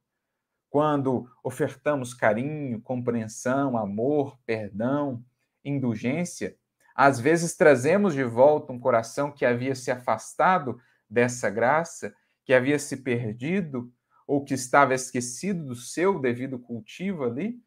[0.70, 5.24] Quando ofertamos carinho, compreensão, amor, perdão,
[5.64, 6.56] indulgência,
[6.94, 12.78] Às vezes trazemos de volta um coração que havia se afastado dessa graça, que havia
[12.78, 13.92] se perdido
[14.26, 17.60] ou que estava esquecido do seu devido cultivo ali.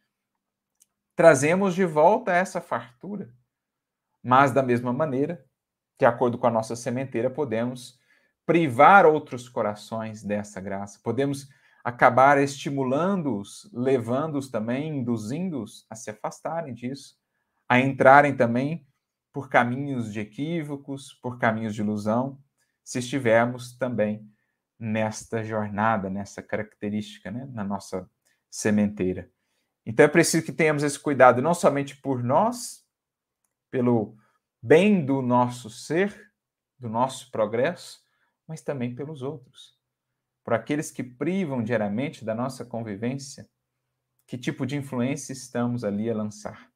[1.15, 3.33] Trazemos de volta essa fartura.
[4.23, 5.43] Mas da mesma maneira,
[5.99, 7.99] de acordo com a nossa sementeira, podemos
[8.45, 10.99] privar outros corações dessa graça.
[11.03, 11.49] Podemos
[11.83, 17.15] acabar estimulando-os, levando-os também, induzindo-os a se afastarem disso,
[17.67, 18.87] a entrarem também
[19.33, 22.39] por caminhos de equívocos, por caminhos de ilusão,
[22.83, 24.29] se estivermos também
[24.79, 28.09] nesta jornada, nessa característica, né, na nossa
[28.49, 29.29] sementeira.
[29.85, 32.82] Então é preciso que tenhamos esse cuidado não somente por nós,
[33.73, 34.15] pelo
[34.61, 36.31] bem do nosso ser,
[36.77, 37.99] do nosso progresso,
[38.47, 39.75] mas também pelos outros.
[40.43, 43.49] Por aqueles que privam diariamente da nossa convivência,
[44.27, 46.71] que tipo de influência estamos ali a lançar?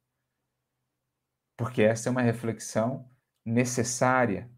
[1.58, 3.10] porque essa é uma reflexão
[3.44, 4.48] necessária,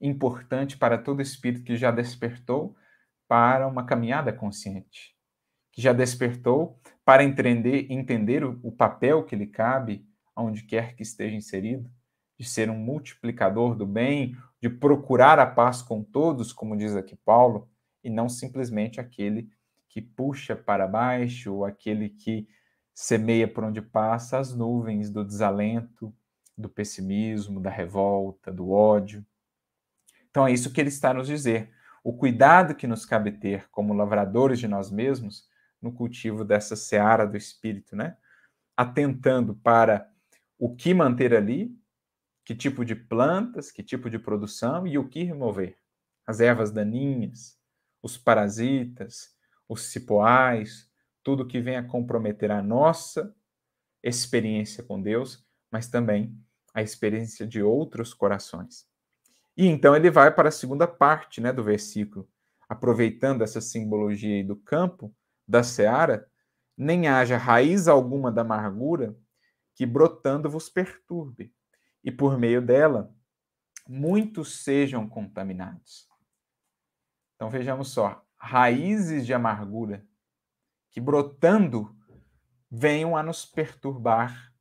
[0.00, 2.76] importante para todo espírito que já despertou
[3.26, 5.16] para uma caminhada consciente,
[5.72, 11.02] que já despertou para entender, entender o, o papel que lhe cabe, aonde quer que
[11.02, 11.90] esteja inserido,
[12.38, 17.16] de ser um multiplicador do bem, de procurar a paz com todos, como diz aqui
[17.16, 17.68] Paulo,
[18.04, 19.50] e não simplesmente aquele
[19.88, 22.46] que puxa para baixo, ou aquele que
[22.94, 26.14] semeia por onde passa as nuvens do desalento,
[26.56, 29.24] do pessimismo, da revolta, do ódio.
[30.30, 31.70] Então é isso que ele está nos dizer.
[32.04, 35.48] O cuidado que nos cabe ter como lavradores de nós mesmos
[35.80, 38.16] no cultivo dessa seara do espírito, né?
[38.76, 40.10] Atentando para
[40.58, 41.76] o que manter ali,
[42.44, 45.76] que tipo de plantas, que tipo de produção e o que remover.
[46.26, 47.58] As ervas daninhas,
[48.02, 49.34] os parasitas,
[49.68, 50.88] os cipoais,
[51.22, 53.34] tudo que venha comprometer a nossa
[54.02, 56.38] experiência com Deus, mas também
[56.72, 58.86] a experiência de outros corações.
[59.56, 62.28] E então ele vai para a segunda parte né, do versículo,
[62.68, 65.14] aproveitando essa simbologia do campo,
[65.48, 66.28] da seara,
[66.76, 69.16] nem haja raiz alguma da amargura
[69.76, 71.54] que brotando vos perturbe,
[72.02, 73.14] e por meio dela
[73.86, 76.08] muitos sejam contaminados.
[77.36, 80.04] Então vejamos só, raízes de amargura
[80.90, 81.94] que brotando
[82.68, 84.52] venham a nos perturbar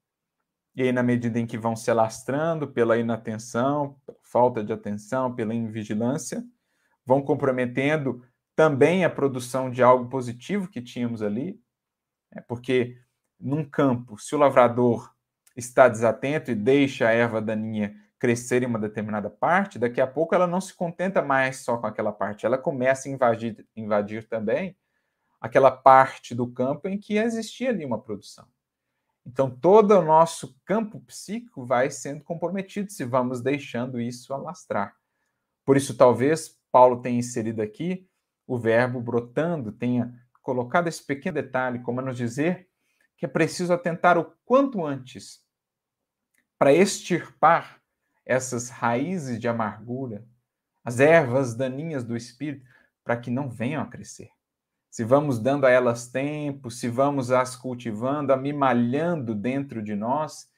[0.76, 5.56] e aí, na medida em que vão se alastrando pela inatenção, falta de atenção, pela
[5.56, 6.44] invigilância,
[7.06, 8.22] vão comprometendo
[8.58, 11.62] também a produção de algo positivo que tínhamos ali,
[12.30, 12.44] né?
[12.46, 13.02] porque
[13.40, 15.14] num campo, se o lavrador
[15.56, 20.34] está desatento e deixa a erva daninha crescer em uma determinada parte, daqui a pouco
[20.34, 24.76] ela não se contenta mais só com aquela parte, ela começa a invadir, invadir também
[25.40, 28.48] aquela parte do campo em que existia ali uma produção.
[29.26, 34.96] Então, todo o nosso campo psíquico vai sendo comprometido se vamos deixando isso alastrar.
[35.66, 38.08] Por isso, talvez Paulo tenha inserido aqui
[38.46, 42.68] o verbo brotando, tenha colocado esse pequeno detalhe, como a nos dizer
[43.18, 45.44] que é preciso atentar o quanto antes
[46.58, 47.82] para extirpar
[48.26, 50.26] essas raízes de amargura,
[50.84, 52.66] as ervas daninhas do espírito,
[53.04, 54.32] para que não venham a crescer
[54.96, 60.50] se vamos dando a elas tempo, se vamos as cultivando, amimalhando dentro de nós,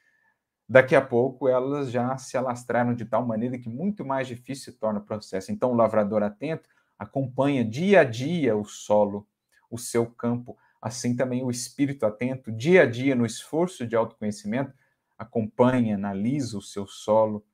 [0.69, 4.77] daqui a pouco elas já se alastraram de tal maneira que muito mais difícil se
[4.77, 5.51] torna o processo.
[5.51, 9.27] Então, o lavrador atento acompanha dia a dia o solo,
[9.71, 10.55] o seu campo,
[10.87, 14.73] assim também o espírito atento, dia a dia no esforço de autoconhecimento,
[15.17, 17.45] acompanha, analisa o seu solo,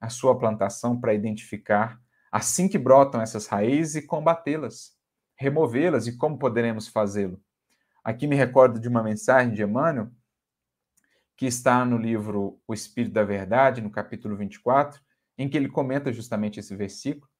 [0.00, 4.96] a sua plantação para identificar assim que brotam essas raízes e combatê-las
[5.36, 7.40] removê-las e como poderemos fazê-lo.
[8.02, 10.10] Aqui me recordo de uma mensagem de Emmanuel,
[11.36, 15.00] que está no livro O Espírito da Verdade, no capítulo 24,
[15.36, 17.30] em que ele comenta justamente esse versículo,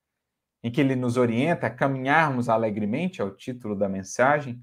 [0.62, 4.62] em que ele nos orienta a caminharmos alegremente, ao título da mensagem,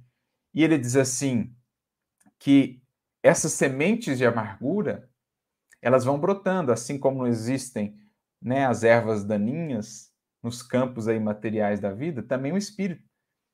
[0.54, 1.56] e ele diz assim:
[2.40, 2.82] que
[3.22, 5.10] essas sementes de amargura
[5.82, 7.98] elas vão brotando, assim como existem
[8.42, 13.04] né, as ervas daninhas nos campos aí materiais da vida, também o espírito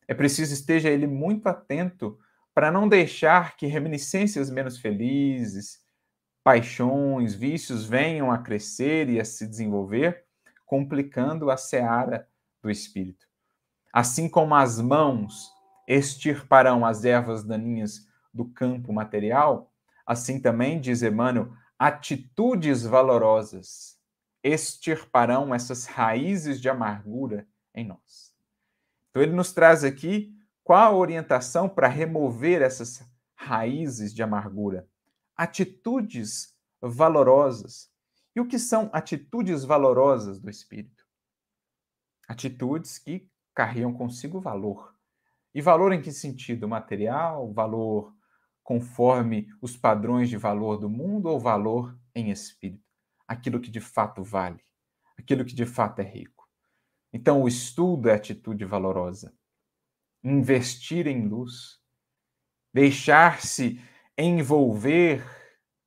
[0.10, 2.18] é preciso esteja ele muito atento
[2.52, 5.84] para não deixar que reminiscências menos felizes,
[6.44, 10.26] paixões, vícios venham a crescer e a se desenvolver,
[10.66, 12.28] complicando a seara
[12.60, 13.28] do espírito.
[13.94, 15.52] Assim como as mãos
[15.90, 19.74] extirparão as ervas daninhas do campo material,
[20.06, 24.00] assim também, diz Emmanuel, atitudes valorosas
[24.44, 28.32] extirparão essas raízes de amargura em nós.
[29.10, 30.32] Então, ele nos traz aqui
[30.64, 33.04] qual a orientação para remover essas
[33.36, 34.88] raízes de amargura.
[35.36, 37.92] Atitudes valorosas.
[38.36, 41.04] E o que são atitudes valorosas do espírito?
[42.28, 44.99] Atitudes que carregam consigo valor.
[45.54, 46.68] E valor em que sentido?
[46.68, 48.14] Material, valor
[48.64, 52.84] conforme os padrões de valor do mundo ou valor em espírito?
[53.28, 54.64] Aquilo que de fato vale,
[55.18, 56.48] aquilo que de fato é rico.
[57.12, 59.34] Então, o estudo é atitude valorosa.
[60.24, 61.80] Investir em luz,
[62.74, 63.82] deixar-se
[64.18, 65.24] envolver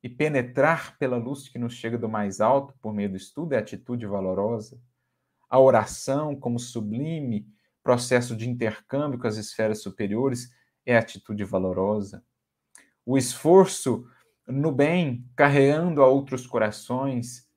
[0.02, 3.58] e penetrar pela luz que nos chega do mais alto por meio do estudo é
[3.58, 4.82] atitude valorosa.
[5.48, 7.46] A oração, como sublime
[7.82, 10.50] processo de intercâmbio com as esferas superiores,
[10.86, 12.24] é atitude valorosa.
[13.04, 14.06] O esforço
[14.46, 17.48] no bem, carregando a outros corações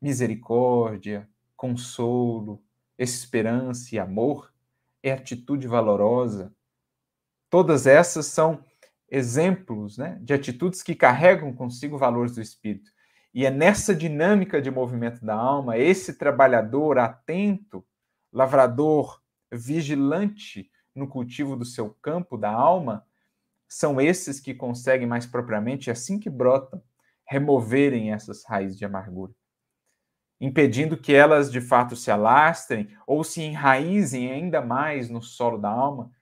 [0.00, 2.62] misericórdia, consolo,
[2.98, 4.52] esperança e amor,
[5.02, 6.52] é atitude valorosa.
[7.48, 8.64] Todas essas são
[9.08, 12.90] exemplos né, de atitudes que carregam consigo valores do espírito.
[13.32, 17.84] E é nessa dinâmica de movimento da alma, esse trabalhador atento,
[18.32, 19.21] lavrador
[19.52, 23.06] vigilante no cultivo do seu campo da alma,
[23.68, 26.82] são esses que conseguem mais propriamente, assim que brotam,
[27.26, 29.32] removerem essas raízes de amargura,
[30.40, 35.70] impedindo que elas de fato se alastrem ou se enraizem ainda mais no solo da
[35.70, 36.12] alma,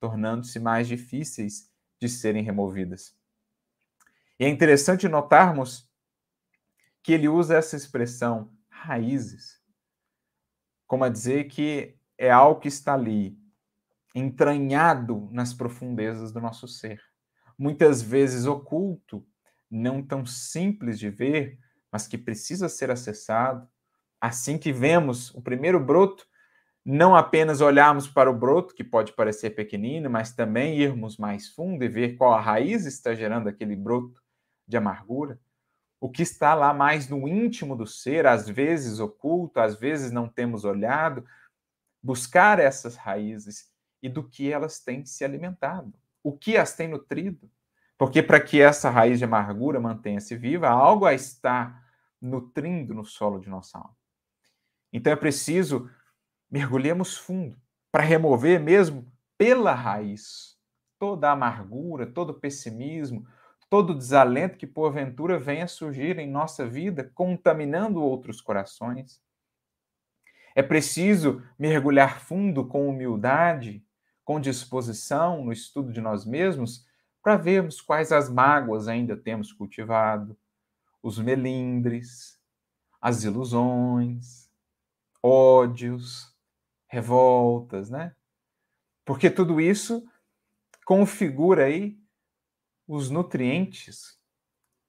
[0.00, 1.70] tornando-se mais difíceis
[2.00, 3.16] de serem removidas.
[4.38, 5.88] E é interessante notarmos
[7.02, 9.60] que ele usa essa expressão raízes,
[10.86, 13.38] como a dizer que é algo que está ali,
[14.14, 17.00] entranhado nas profundezas do nosso ser.
[17.56, 19.24] Muitas vezes oculto,
[19.70, 21.58] não tão simples de ver,
[21.90, 23.68] mas que precisa ser acessado.
[24.20, 26.26] Assim que vemos o primeiro broto,
[26.84, 31.84] não apenas olharmos para o broto, que pode parecer pequenino, mas também irmos mais fundo
[31.84, 34.20] e ver qual a raiz está gerando aquele broto
[34.66, 35.38] de amargura.
[36.00, 40.28] O que está lá mais no íntimo do ser, às vezes oculto, às vezes não
[40.28, 41.24] temos olhado,
[42.02, 43.70] buscar essas raízes
[44.02, 45.92] e do que elas têm se alimentado,
[46.22, 47.50] o que as tem nutrido.
[47.96, 51.82] Porque para que essa raiz de amargura mantenha-se viva, algo a está
[52.20, 53.96] nutrindo no solo de nossa alma.
[54.92, 55.90] Então é preciso
[56.50, 57.58] mergulhemos fundo
[57.92, 60.56] para remover mesmo pela raiz
[60.98, 63.26] toda a amargura, todo o pessimismo,
[63.70, 69.22] todo o desalento que porventura venha surgir em nossa vida, contaminando outros corações.
[70.58, 73.86] É preciso mergulhar fundo com humildade,
[74.24, 76.84] com disposição no estudo de nós mesmos,
[77.22, 80.36] para vermos quais as mágoas ainda temos cultivado,
[81.00, 82.42] os melindres,
[83.00, 84.50] as ilusões,
[85.22, 86.36] ódios,
[86.88, 88.16] revoltas, né?
[89.04, 90.04] Porque tudo isso
[90.84, 91.96] configura aí
[92.84, 94.18] os nutrientes,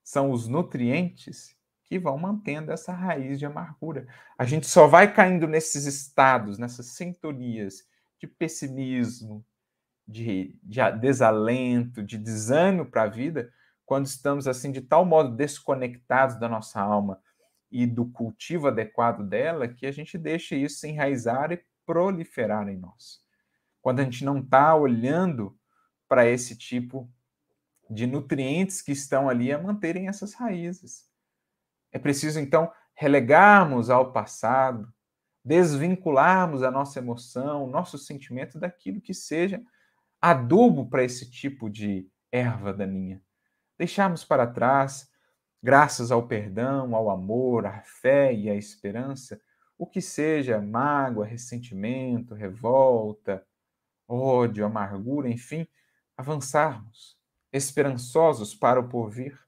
[0.03, 1.55] são os nutrientes
[1.89, 4.07] que vão mantendo essa raiz de amargura.
[4.37, 7.83] A gente só vai caindo nesses estados, nessas sintonias
[8.19, 9.43] de pessimismo,
[10.07, 13.51] de, de desalento, de desânimo para a vida,
[13.87, 17.19] quando estamos assim de tal modo desconectados da nossa alma
[17.71, 22.77] e do cultivo adequado dela, que a gente deixa isso se enraizar e proliferar em
[22.77, 23.19] nós.
[23.81, 25.57] Quando a gente não está olhando
[26.07, 27.09] para esse tipo
[27.89, 31.08] de nutrientes que estão ali a manterem essas raízes.
[31.91, 34.91] É preciso, então, relegarmos ao passado,
[35.43, 39.61] desvincularmos a nossa emoção, nosso sentimento daquilo que seja
[40.21, 43.21] adubo para esse tipo de erva daninha.
[43.77, 45.09] Deixarmos para trás,
[45.63, 49.39] graças ao perdão, ao amor, à fé e à esperança,
[49.77, 53.45] o que seja mágoa, ressentimento, revolta,
[54.05, 55.65] ódio, amargura, enfim,
[56.17, 57.17] avançarmos,
[57.53, 59.39] esperançosos para o porvir,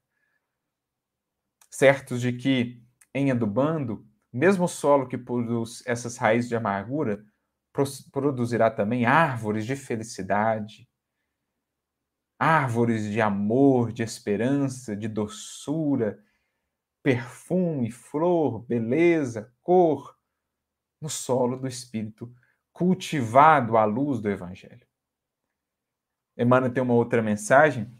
[1.72, 7.24] certos de que, em adubando, mesmo o solo que produz essas raízes de amargura
[8.12, 10.86] produzirá também árvores de felicidade,
[12.38, 16.22] árvores de amor, de esperança, de doçura,
[17.02, 20.14] perfume, flor, beleza, cor,
[21.00, 22.30] no solo do espírito,
[22.70, 24.86] cultivado à luz do Evangelho.
[26.36, 27.90] Emmanuel tem uma outra mensagem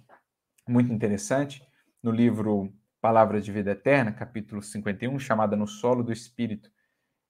[0.69, 1.67] muito interessante
[2.03, 6.71] no livro Palavras de Vida Eterna, capítulo 51, chamada No Solo do Espírito,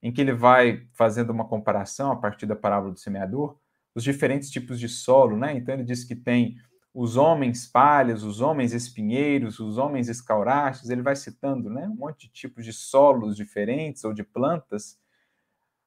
[0.01, 3.59] em que ele vai fazendo uma comparação a partir da parábola do semeador,
[3.93, 5.57] os diferentes tipos de solo, né?
[5.57, 6.57] Então ele diz que tem
[6.95, 12.29] os homens palhas, os homens espinheiros, os homens escaurachos, ele vai citando, né, um monte
[12.29, 15.01] de tipos de solos diferentes ou de plantas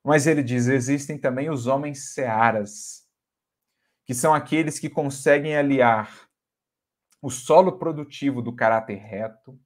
[0.05, 3.09] mas ele diz: existem também os homens searas,
[4.05, 6.29] que são aqueles que conseguem aliar
[7.19, 9.59] o solo produtivo do caráter reto,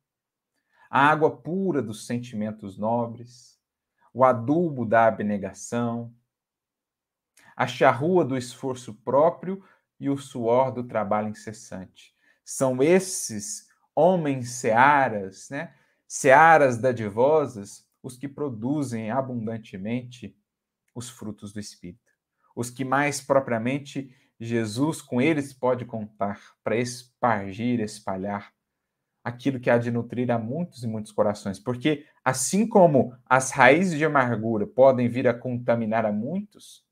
[0.89, 3.59] a água pura dos sentimentos nobres,
[4.13, 6.13] o adubo da abnegação,
[7.55, 9.63] a charrua do esforço próprio
[9.99, 12.15] e o suor do trabalho incessante.
[12.43, 15.75] São esses homens searas, né?
[16.07, 20.35] Searas dadivosas, os que produzem abundantemente
[20.95, 22.11] os frutos do Espírito.
[22.55, 28.53] Os que mais propriamente Jesus com eles pode contar para espargir, espalhar
[29.29, 31.59] aquilo que há de nutrir a muitos e muitos corações.
[31.59, 36.83] Porque assim como as raízes de amargura podem vir a contaminar a muitos,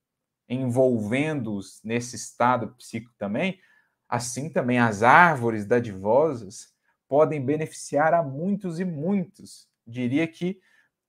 [0.47, 3.59] envolvendo-os nesse estado psíquico também,
[4.07, 6.73] assim também as árvores dadivosas
[7.07, 9.67] podem beneficiar a muitos e muitos.
[9.85, 10.59] Diria que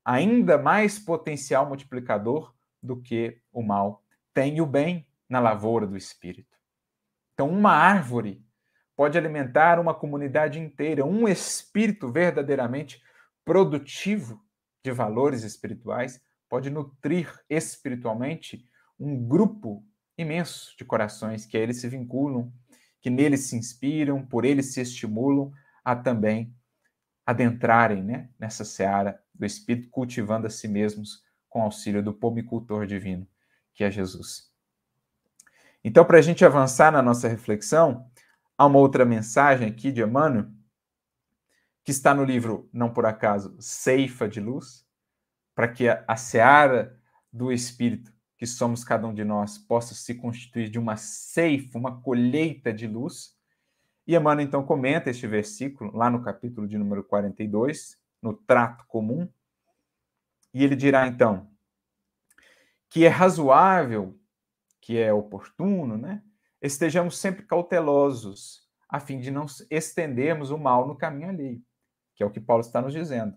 [0.05, 4.03] ainda mais potencial multiplicador do que o mal.
[4.33, 6.57] Tem o bem na lavoura do espírito.
[7.35, 8.45] Então, uma árvore
[8.99, 13.01] pode alimentar uma comunidade inteira, um espírito verdadeiramente
[13.45, 14.45] produtivo
[14.83, 18.67] de valores espirituais pode nutrir espiritualmente
[18.99, 19.87] um grupo
[20.17, 22.53] imenso de corações que a ele se vinculam,
[23.01, 25.53] que nele se inspiram, por ele se estimulam
[25.85, 26.53] a também
[27.25, 33.29] adentrarem né, nessa seara do Espírito, cultivando a si mesmos com auxílio do pomicultor divino,
[33.75, 34.51] que é Jesus.
[35.85, 38.05] Então, para a gente avançar na nossa reflexão,
[38.59, 40.51] há uma outra mensagem aqui de Emmanuel,
[41.85, 44.85] que está no livro, não por acaso, Ceifa de Luz,
[45.55, 47.01] para que a, a seara
[47.33, 52.01] do Espírito que somos cada um de nós possa se constituir de uma ceifa, uma
[52.01, 53.37] colheita de luz.
[54.07, 59.29] E Emmanuel então comenta este versículo lá no capítulo de número 42, no trato comum,
[60.55, 61.51] e ele dirá então
[62.89, 64.19] que é razoável,
[64.81, 66.23] que é oportuno, né?
[66.61, 71.63] Estejamos sempre cautelosos, a fim de não estendermos o mal no caminho alheio,
[72.15, 73.35] que é o que Paulo está nos dizendo.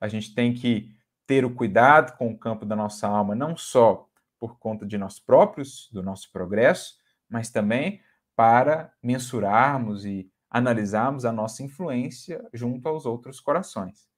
[0.00, 0.94] A gente tem que
[1.26, 4.08] ter o cuidado com o campo da nossa alma, não só
[4.38, 6.94] por conta de nós próprios, do nosso progresso,
[7.28, 8.00] mas também
[8.34, 14.08] para mensurarmos e analisarmos a nossa influência junto aos outros corações.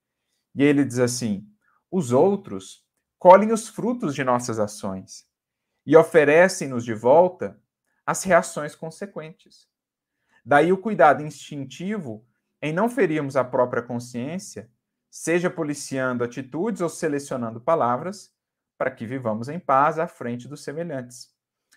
[0.54, 1.46] E ele diz assim:
[1.90, 2.84] os outros
[3.18, 5.26] colhem os frutos de nossas ações
[5.84, 7.60] e oferecem-nos de volta
[8.06, 9.68] as reações consequentes.
[10.44, 12.26] Daí o cuidado instintivo
[12.60, 14.70] em não ferirmos a própria consciência,
[15.10, 18.32] seja policiando atitudes ou selecionando palavras,
[18.78, 21.32] para que vivamos em paz à frente dos semelhantes,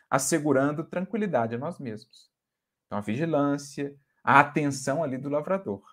[0.10, 2.32] assegurando tranquilidade a nós mesmos.
[2.86, 5.84] Então, a vigilância, a atenção ali do lavrador.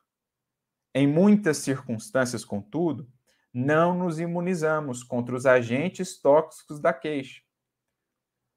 [0.95, 3.11] Em muitas circunstâncias, contudo,
[3.53, 7.42] não nos imunizamos contra os agentes tóxicos da queixa.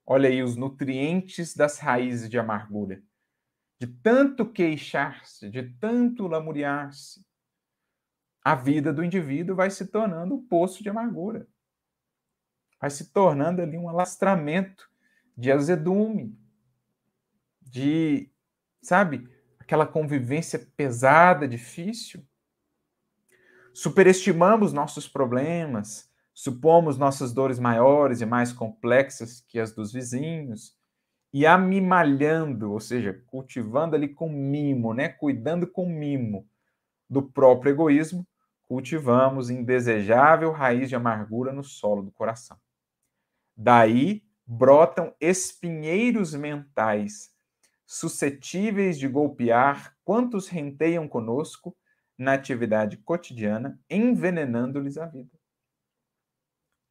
[0.05, 3.01] Olha aí os nutrientes das raízes de amargura.
[3.79, 7.25] De tanto queixar-se, de tanto lamuriar-se,
[8.43, 11.47] a vida do indivíduo vai se tornando um poço de amargura
[12.79, 14.87] vai se tornando ali um alastramento
[15.35, 16.37] de azedume,
[17.61, 18.31] de,
[18.81, 19.27] sabe,
[19.59, 22.25] aquela convivência pesada, difícil.
[23.73, 30.75] Superestimamos nossos problemas, supomos nossas dores maiores e mais complexas que as dos vizinhos,
[31.33, 36.45] e amimalhando, ou seja, cultivando ali com mimo, né, cuidando com mimo
[37.09, 38.27] do próprio egoísmo,
[38.63, 42.57] cultivamos indesejável raiz de amargura no solo do coração.
[43.55, 47.31] Daí brotam espinheiros mentais,
[47.85, 51.75] suscetíveis de golpear quantos renteiam conosco
[52.17, 55.34] na atividade cotidiana, envenenando-lhes a vida.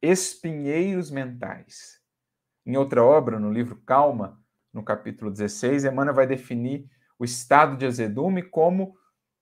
[0.05, 1.99] Espinheiros mentais.
[2.63, 4.39] Em outra obra, no livro Calma,
[4.71, 6.87] no capítulo 16, Emmanuel vai definir
[7.17, 8.95] o estado de azedume como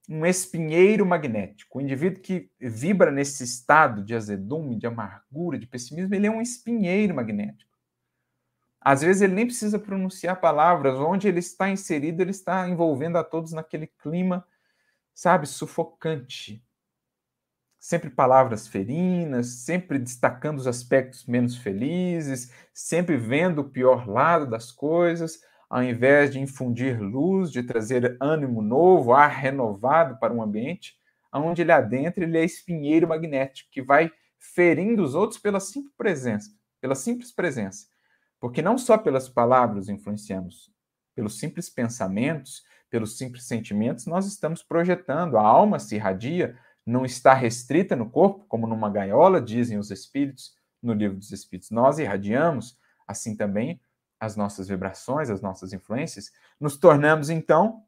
[0.09, 1.79] um espinheiro magnético.
[1.79, 6.41] O indivíduo que vibra nesse estado de azedume, de amargura, de pessimismo, ele é um
[6.41, 7.71] espinheiro magnético.
[8.79, 13.23] Às vezes ele nem precisa pronunciar palavras, onde ele está inserido, ele está envolvendo a
[13.23, 14.45] todos naquele clima,
[15.13, 16.63] sabe, sufocante.
[17.83, 24.71] Sempre palavras ferinas, sempre destacando os aspectos menos felizes, sempre vendo o pior lado das
[24.71, 30.95] coisas, ao invés de infundir luz, de trazer ânimo novo, ar renovado para um ambiente,
[31.33, 34.09] onde ele adentra, ele é espinheiro magnético, que vai
[34.39, 37.87] ferindo os outros pela simples presença, pela simples presença.
[38.39, 40.71] Porque não só pelas palavras influenciamos,
[41.13, 45.35] pelos simples pensamentos, pelos simples sentimentos, nós estamos projetando.
[45.35, 50.55] A alma se irradia, não está restrita no corpo, como numa gaiola, dizem os espíritos
[50.81, 51.71] no livro dos espíritos.
[51.71, 52.77] Nós irradiamos,
[53.07, 53.79] assim também
[54.19, 57.83] as nossas vibrações, as nossas influências, nos tornamos então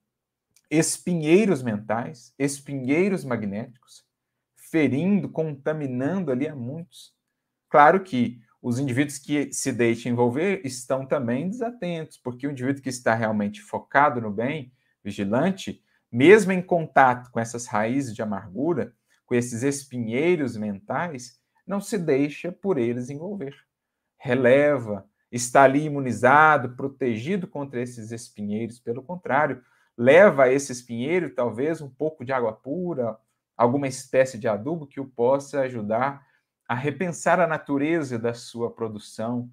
[0.70, 4.06] espinheiros mentais, espinheiros magnéticos,
[4.56, 7.14] ferindo, contaminando ali a muitos.
[7.70, 12.90] Claro que os indivíduos que se deixam envolver estão também desatentos, porque o indivíduo que
[12.90, 14.74] está realmente focado no bem,
[15.04, 15.84] vigilante,
[16.16, 18.96] mesmo em contato com essas raízes de amargura,
[19.26, 23.54] com esses espinheiros mentais, não se deixa por eles envolver.
[24.18, 29.62] Releva, está ali imunizado, protegido contra esses espinheiros, pelo contrário,
[29.98, 33.20] leva a esse espinheiro talvez um pouco de água pura,
[33.58, 36.26] alguma espécie de adubo que o possa ajudar
[36.66, 39.52] a repensar a natureza da sua produção,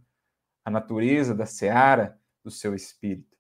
[0.64, 3.36] a natureza da seara do seu espírito.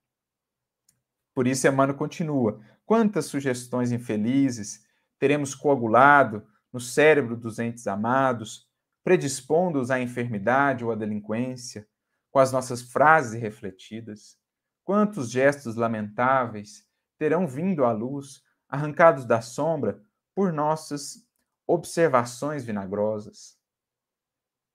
[1.32, 4.84] Por isso, Emmanuel continua: quantas sugestões infelizes
[5.18, 8.68] teremos coagulado no cérebro dos entes amados,
[9.04, 11.86] predispondo-os à enfermidade ou à delinquência,
[12.30, 14.38] com as nossas frases refletidas?
[14.84, 16.86] Quantos gestos lamentáveis
[17.18, 20.02] terão vindo à luz, arrancados da sombra
[20.34, 21.26] por nossas
[21.66, 23.58] observações vinagrosas?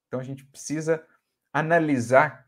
[0.07, 1.05] Então a gente precisa
[1.51, 2.47] analisar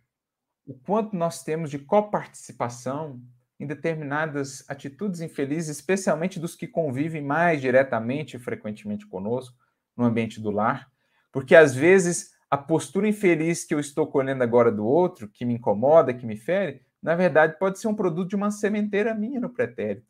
[0.65, 3.21] o quanto nós temos de coparticipação
[3.59, 9.57] em determinadas atitudes infelizes, especialmente dos que convivem mais diretamente e frequentemente conosco
[9.97, 10.89] no ambiente do lar,
[11.31, 15.55] porque às vezes a postura infeliz que eu estou colhendo agora do outro, que me
[15.55, 19.49] incomoda, que me fere, na verdade pode ser um produto de uma sementeira minha no
[19.49, 20.07] pretérito.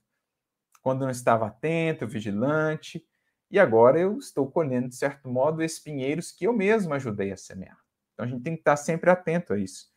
[0.81, 3.03] Quando não estava atento, vigilante,
[3.51, 7.77] e agora eu estou colhendo, de certo modo, espinheiros que eu mesmo ajudei a semear.
[8.13, 9.87] Então a gente tem que estar sempre atento a isso.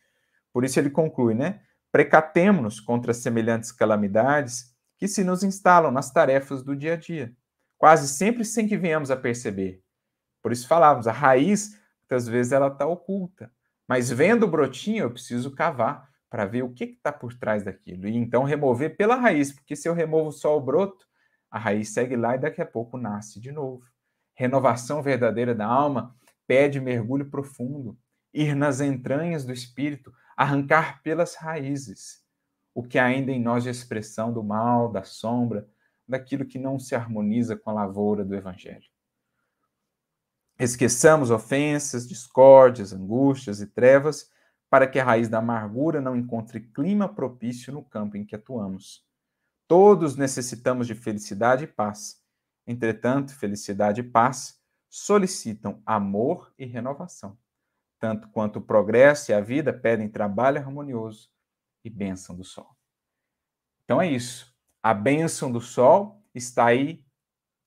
[0.51, 1.61] Por isso ele conclui, né?
[1.93, 7.31] Precatemo-nos contra semelhantes calamidades que se nos instalam nas tarefas do dia a dia,
[7.77, 9.79] quase sempre sem que venhamos a perceber.
[10.41, 13.51] Por isso falávamos, a raiz, muitas vezes, ela está oculta.
[13.87, 18.07] Mas vendo o brotinho, eu preciso cavar para ver o que está por trás daquilo.
[18.07, 21.05] E então remover pela raiz, porque se eu removo só o broto,
[21.51, 23.85] a raiz segue lá e daqui a pouco nasce de novo.
[24.33, 26.15] Renovação verdadeira da alma
[26.47, 27.95] pede mergulho profundo,
[28.33, 30.11] ir nas entranhas do espírito,
[30.43, 32.23] arrancar pelas raízes
[32.73, 35.69] o que ainda em nós de expressão do mal, da sombra,
[36.07, 38.89] daquilo que não se harmoniza com a lavoura do evangelho.
[40.59, 44.29] Esqueçamos ofensas, discórdias, angústias e trevas,
[44.69, 49.05] para que a raiz da amargura não encontre clima propício no campo em que atuamos.
[49.67, 52.21] Todos necessitamos de felicidade e paz.
[52.65, 57.37] Entretanto, felicidade e paz solicitam amor e renovação.
[58.03, 61.29] Tanto quanto o progresso e a vida pedem trabalho harmonioso
[61.85, 62.75] e bênção do sol.
[63.85, 64.53] Então é isso.
[64.81, 67.05] A bênção do sol está aí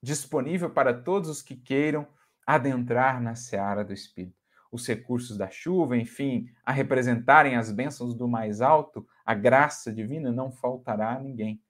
[0.03, 2.07] disponível para todos os que queiram
[2.47, 4.37] adentrar na seara do Espírito.
[4.71, 10.31] Os recursos da chuva, enfim, a representarem as bênçãos do mais alto, a graça divina
[10.31, 11.63] não faltará a ninguém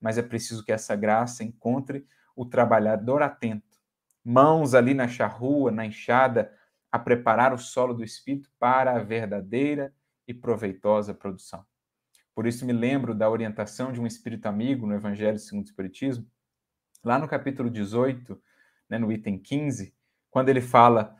[0.00, 3.78] mas é preciso que essa graça encontre o trabalhador atento,
[4.24, 6.50] mãos ali na charrua, na enxada,
[6.90, 9.94] a preparar o solo do espírito para a verdadeira
[10.26, 11.64] e proveitosa produção.
[12.34, 16.26] Por isso me lembro da orientação de um espírito amigo no Evangelho segundo o Espiritismo,
[17.04, 18.40] lá no capítulo 18,
[18.88, 19.94] né, no item 15,
[20.30, 21.16] quando ele fala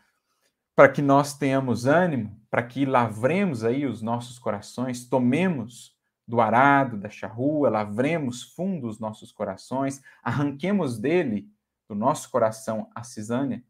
[0.74, 5.96] para que nós tenhamos ânimo, para que lavremos aí os nossos corações, tomemos
[6.26, 11.50] do arado, da charrua, lavremos fundo os nossos corações, arranquemos dele,
[11.88, 13.64] do nosso coração, a cisânia,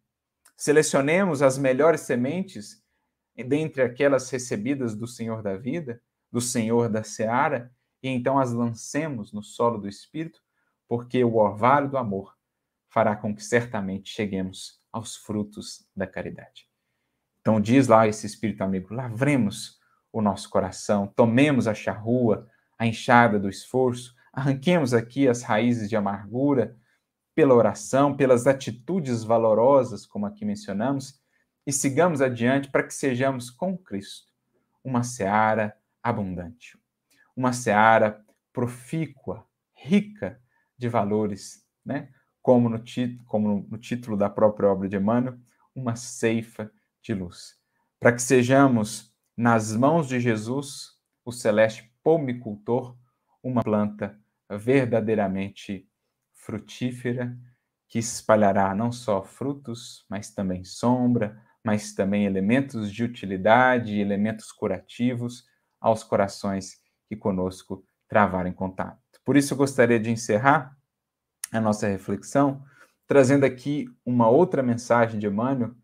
[0.61, 2.85] selecionemos as melhores sementes
[3.35, 9.33] dentre aquelas recebidas do Senhor da vida, do Senhor da seara, e então as lancemos
[9.33, 10.39] no solo do Espírito,
[10.87, 12.37] porque o orvalho do amor
[12.91, 16.69] fará com que certamente cheguemos aos frutos da caridade.
[17.41, 19.81] Então diz lá esse Espírito amigo, lavremos
[20.13, 22.47] o nosso coração, tomemos a charrua,
[22.79, 26.77] a enxada do esforço, arranquemos aqui as raízes de amargura
[27.41, 31.19] pela oração, pelas atitudes valorosas, como aqui mencionamos,
[31.67, 34.31] e sigamos adiante para que sejamos com Cristo
[34.85, 36.79] uma seara abundante,
[37.35, 38.23] uma seara
[38.53, 40.39] profícua, rica
[40.77, 42.11] de valores, né?
[42.43, 42.85] como, no,
[43.25, 45.39] como no título da própria obra de Emmanuel,
[45.75, 46.71] uma ceifa
[47.01, 47.59] de luz.
[47.99, 50.91] Para que sejamos nas mãos de Jesus,
[51.25, 52.95] o celeste pomicultor,
[53.43, 54.21] uma planta
[54.51, 55.90] verdadeiramente
[56.41, 57.37] frutífera
[57.89, 65.45] que espalhará não só frutos, mas também sombra, mas também elementos de utilidade elementos curativos
[65.81, 66.79] aos corações
[67.09, 68.99] que conosco travarem contato.
[69.25, 70.77] Por isso, eu gostaria de encerrar
[71.53, 72.65] a nossa reflexão
[73.07, 75.75] trazendo aqui uma outra mensagem de Emmanuel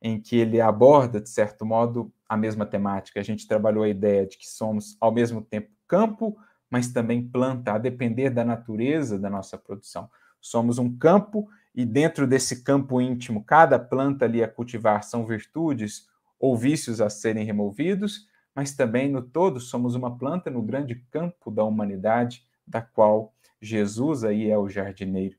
[0.00, 3.18] em que ele aborda, de certo modo, a mesma temática.
[3.18, 6.38] A gente trabalhou a ideia de que somos, ao mesmo tempo, campo,
[6.70, 10.08] mas também planta, a depender da natureza da nossa produção.
[10.40, 16.08] Somos um campo e dentro desse campo íntimo, cada planta ali a cultivar são virtudes
[16.38, 21.50] ou vícios a serem removidos, mas também no todo somos uma planta no grande campo
[21.50, 25.36] da humanidade, da qual Jesus aí é o jardineiro.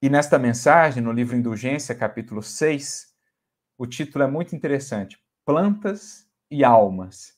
[0.00, 3.14] E nesta mensagem, no livro Indulgência, capítulo 6,
[3.76, 7.34] o título é muito interessante: Plantas e Almas.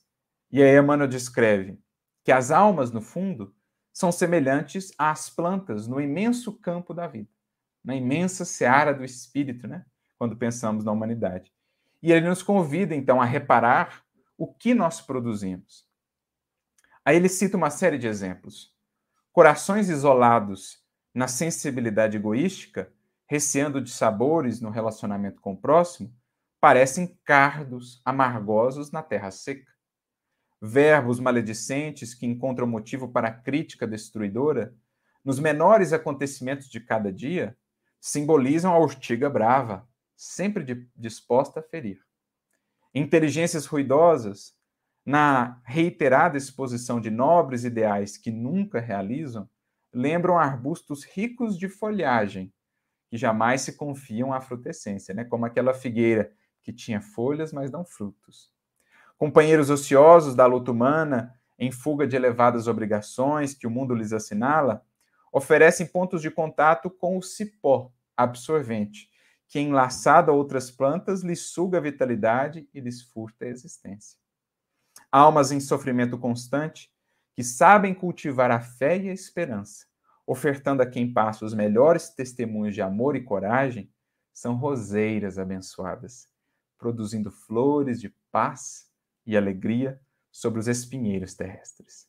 [0.51, 1.79] E aí Emmanuel descreve
[2.27, 3.55] que as almas, no fundo,
[3.93, 7.29] são semelhantes às plantas no imenso campo da vida,
[7.81, 9.85] na imensa seara do espírito, né?
[10.19, 11.53] Quando pensamos na humanidade.
[12.03, 14.03] E ele nos convida, então, a reparar
[14.37, 15.87] o que nós produzimos.
[17.05, 18.75] Aí ele cita uma série de exemplos.
[19.31, 22.91] Corações isolados na sensibilidade egoística,
[23.25, 26.13] receando de sabores no relacionamento com o próximo,
[26.59, 29.76] parecem cardos amargosos na terra seca.
[30.61, 34.73] Verbos maledicentes que encontram motivo para crítica destruidora,
[35.23, 37.55] nos menores acontecimentos de cada dia,
[37.99, 41.99] simbolizam a urtiga brava, sempre disposta a ferir.
[42.93, 44.55] Inteligências ruidosas,
[45.05, 49.49] na reiterada exposição de nobres ideais que nunca realizam,
[49.93, 52.53] lembram arbustos ricos de folhagem,
[53.09, 55.23] que jamais se confiam à frutescência, né?
[55.23, 56.31] como aquela figueira
[56.61, 58.51] que tinha folhas, mas não frutos.
[59.17, 64.85] Companheiros ociosos da luta humana, em fuga de elevadas obrigações que o mundo lhes assinala,
[65.31, 69.09] oferecem pontos de contato com o cipó absorvente,
[69.47, 74.19] que, enlaçado a outras plantas, lhes suga a vitalidade e lhes furta a existência.
[75.11, 76.91] Almas em sofrimento constante,
[77.33, 79.85] que sabem cultivar a fé e a esperança,
[80.25, 83.91] ofertando a quem passa os melhores testemunhos de amor e coragem,
[84.33, 86.27] são roseiras abençoadas,
[86.77, 88.86] produzindo flores de paz
[89.27, 89.99] e alegria
[90.31, 92.07] sobre os espinheiros terrestres.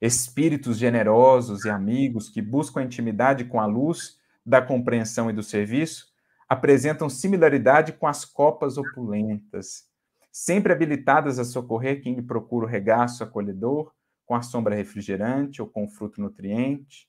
[0.00, 5.42] Espíritos generosos e amigos que buscam a intimidade com a luz da compreensão e do
[5.42, 6.06] serviço
[6.48, 9.88] apresentam similaridade com as copas opulentas,
[10.30, 13.92] sempre habilitadas a socorrer quem procura o regaço acolhedor,
[14.24, 17.08] com a sombra refrigerante ou com o fruto nutriente.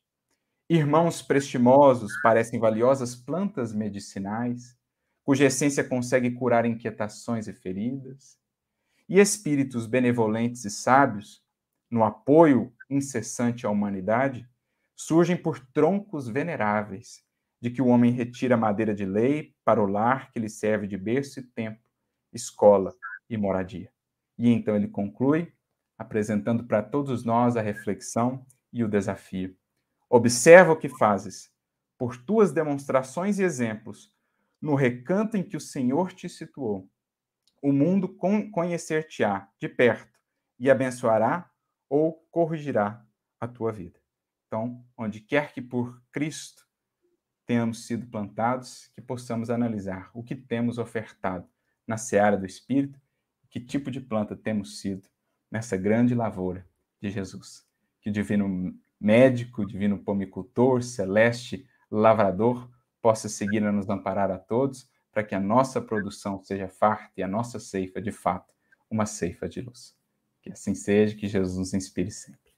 [0.69, 4.75] Irmãos prestimosos parecem valiosas plantas medicinais,
[5.23, 8.38] cuja essência consegue curar inquietações e feridas.
[9.10, 11.43] E espíritos benevolentes e sábios,
[11.89, 14.47] no apoio incessante à humanidade,
[14.95, 17.24] surgem por troncos veneráveis,
[17.60, 20.95] de que o homem retira madeira de lei para o lar que lhe serve de
[20.95, 21.82] berço e tempo,
[22.32, 22.93] escola
[23.28, 23.91] e moradia.
[24.38, 25.51] E então ele conclui,
[25.97, 29.57] apresentando para todos nós a reflexão e o desafio.
[30.07, 31.51] Observa o que fazes,
[31.97, 34.14] por tuas demonstrações e exemplos,
[34.62, 36.88] no recanto em que o Senhor te situou.
[37.62, 38.07] O mundo
[38.51, 40.18] conhecer-te-á de perto
[40.57, 41.49] e abençoará
[41.89, 43.05] ou corrigirá
[43.39, 43.99] a tua vida.
[44.47, 46.68] Então, onde quer que por Cristo
[47.45, 51.49] tenhamos sido plantados, que possamos analisar o que temos ofertado
[51.88, 52.99] na seara do Espírito,
[53.49, 55.07] que tipo de planta temos sido
[55.49, 56.68] nessa grande lavoura
[57.01, 57.68] de Jesus.
[58.01, 62.70] Que o divino médico, divino pomicultor, celeste lavrador,
[63.01, 67.24] possa seguir a nos amparar a todos, para que a nossa produção seja farta e
[67.24, 68.53] a nossa ceifa, de fato,
[68.89, 69.95] uma ceifa de luz.
[70.41, 72.48] Que assim seja, que Jesus nos inspire sempre.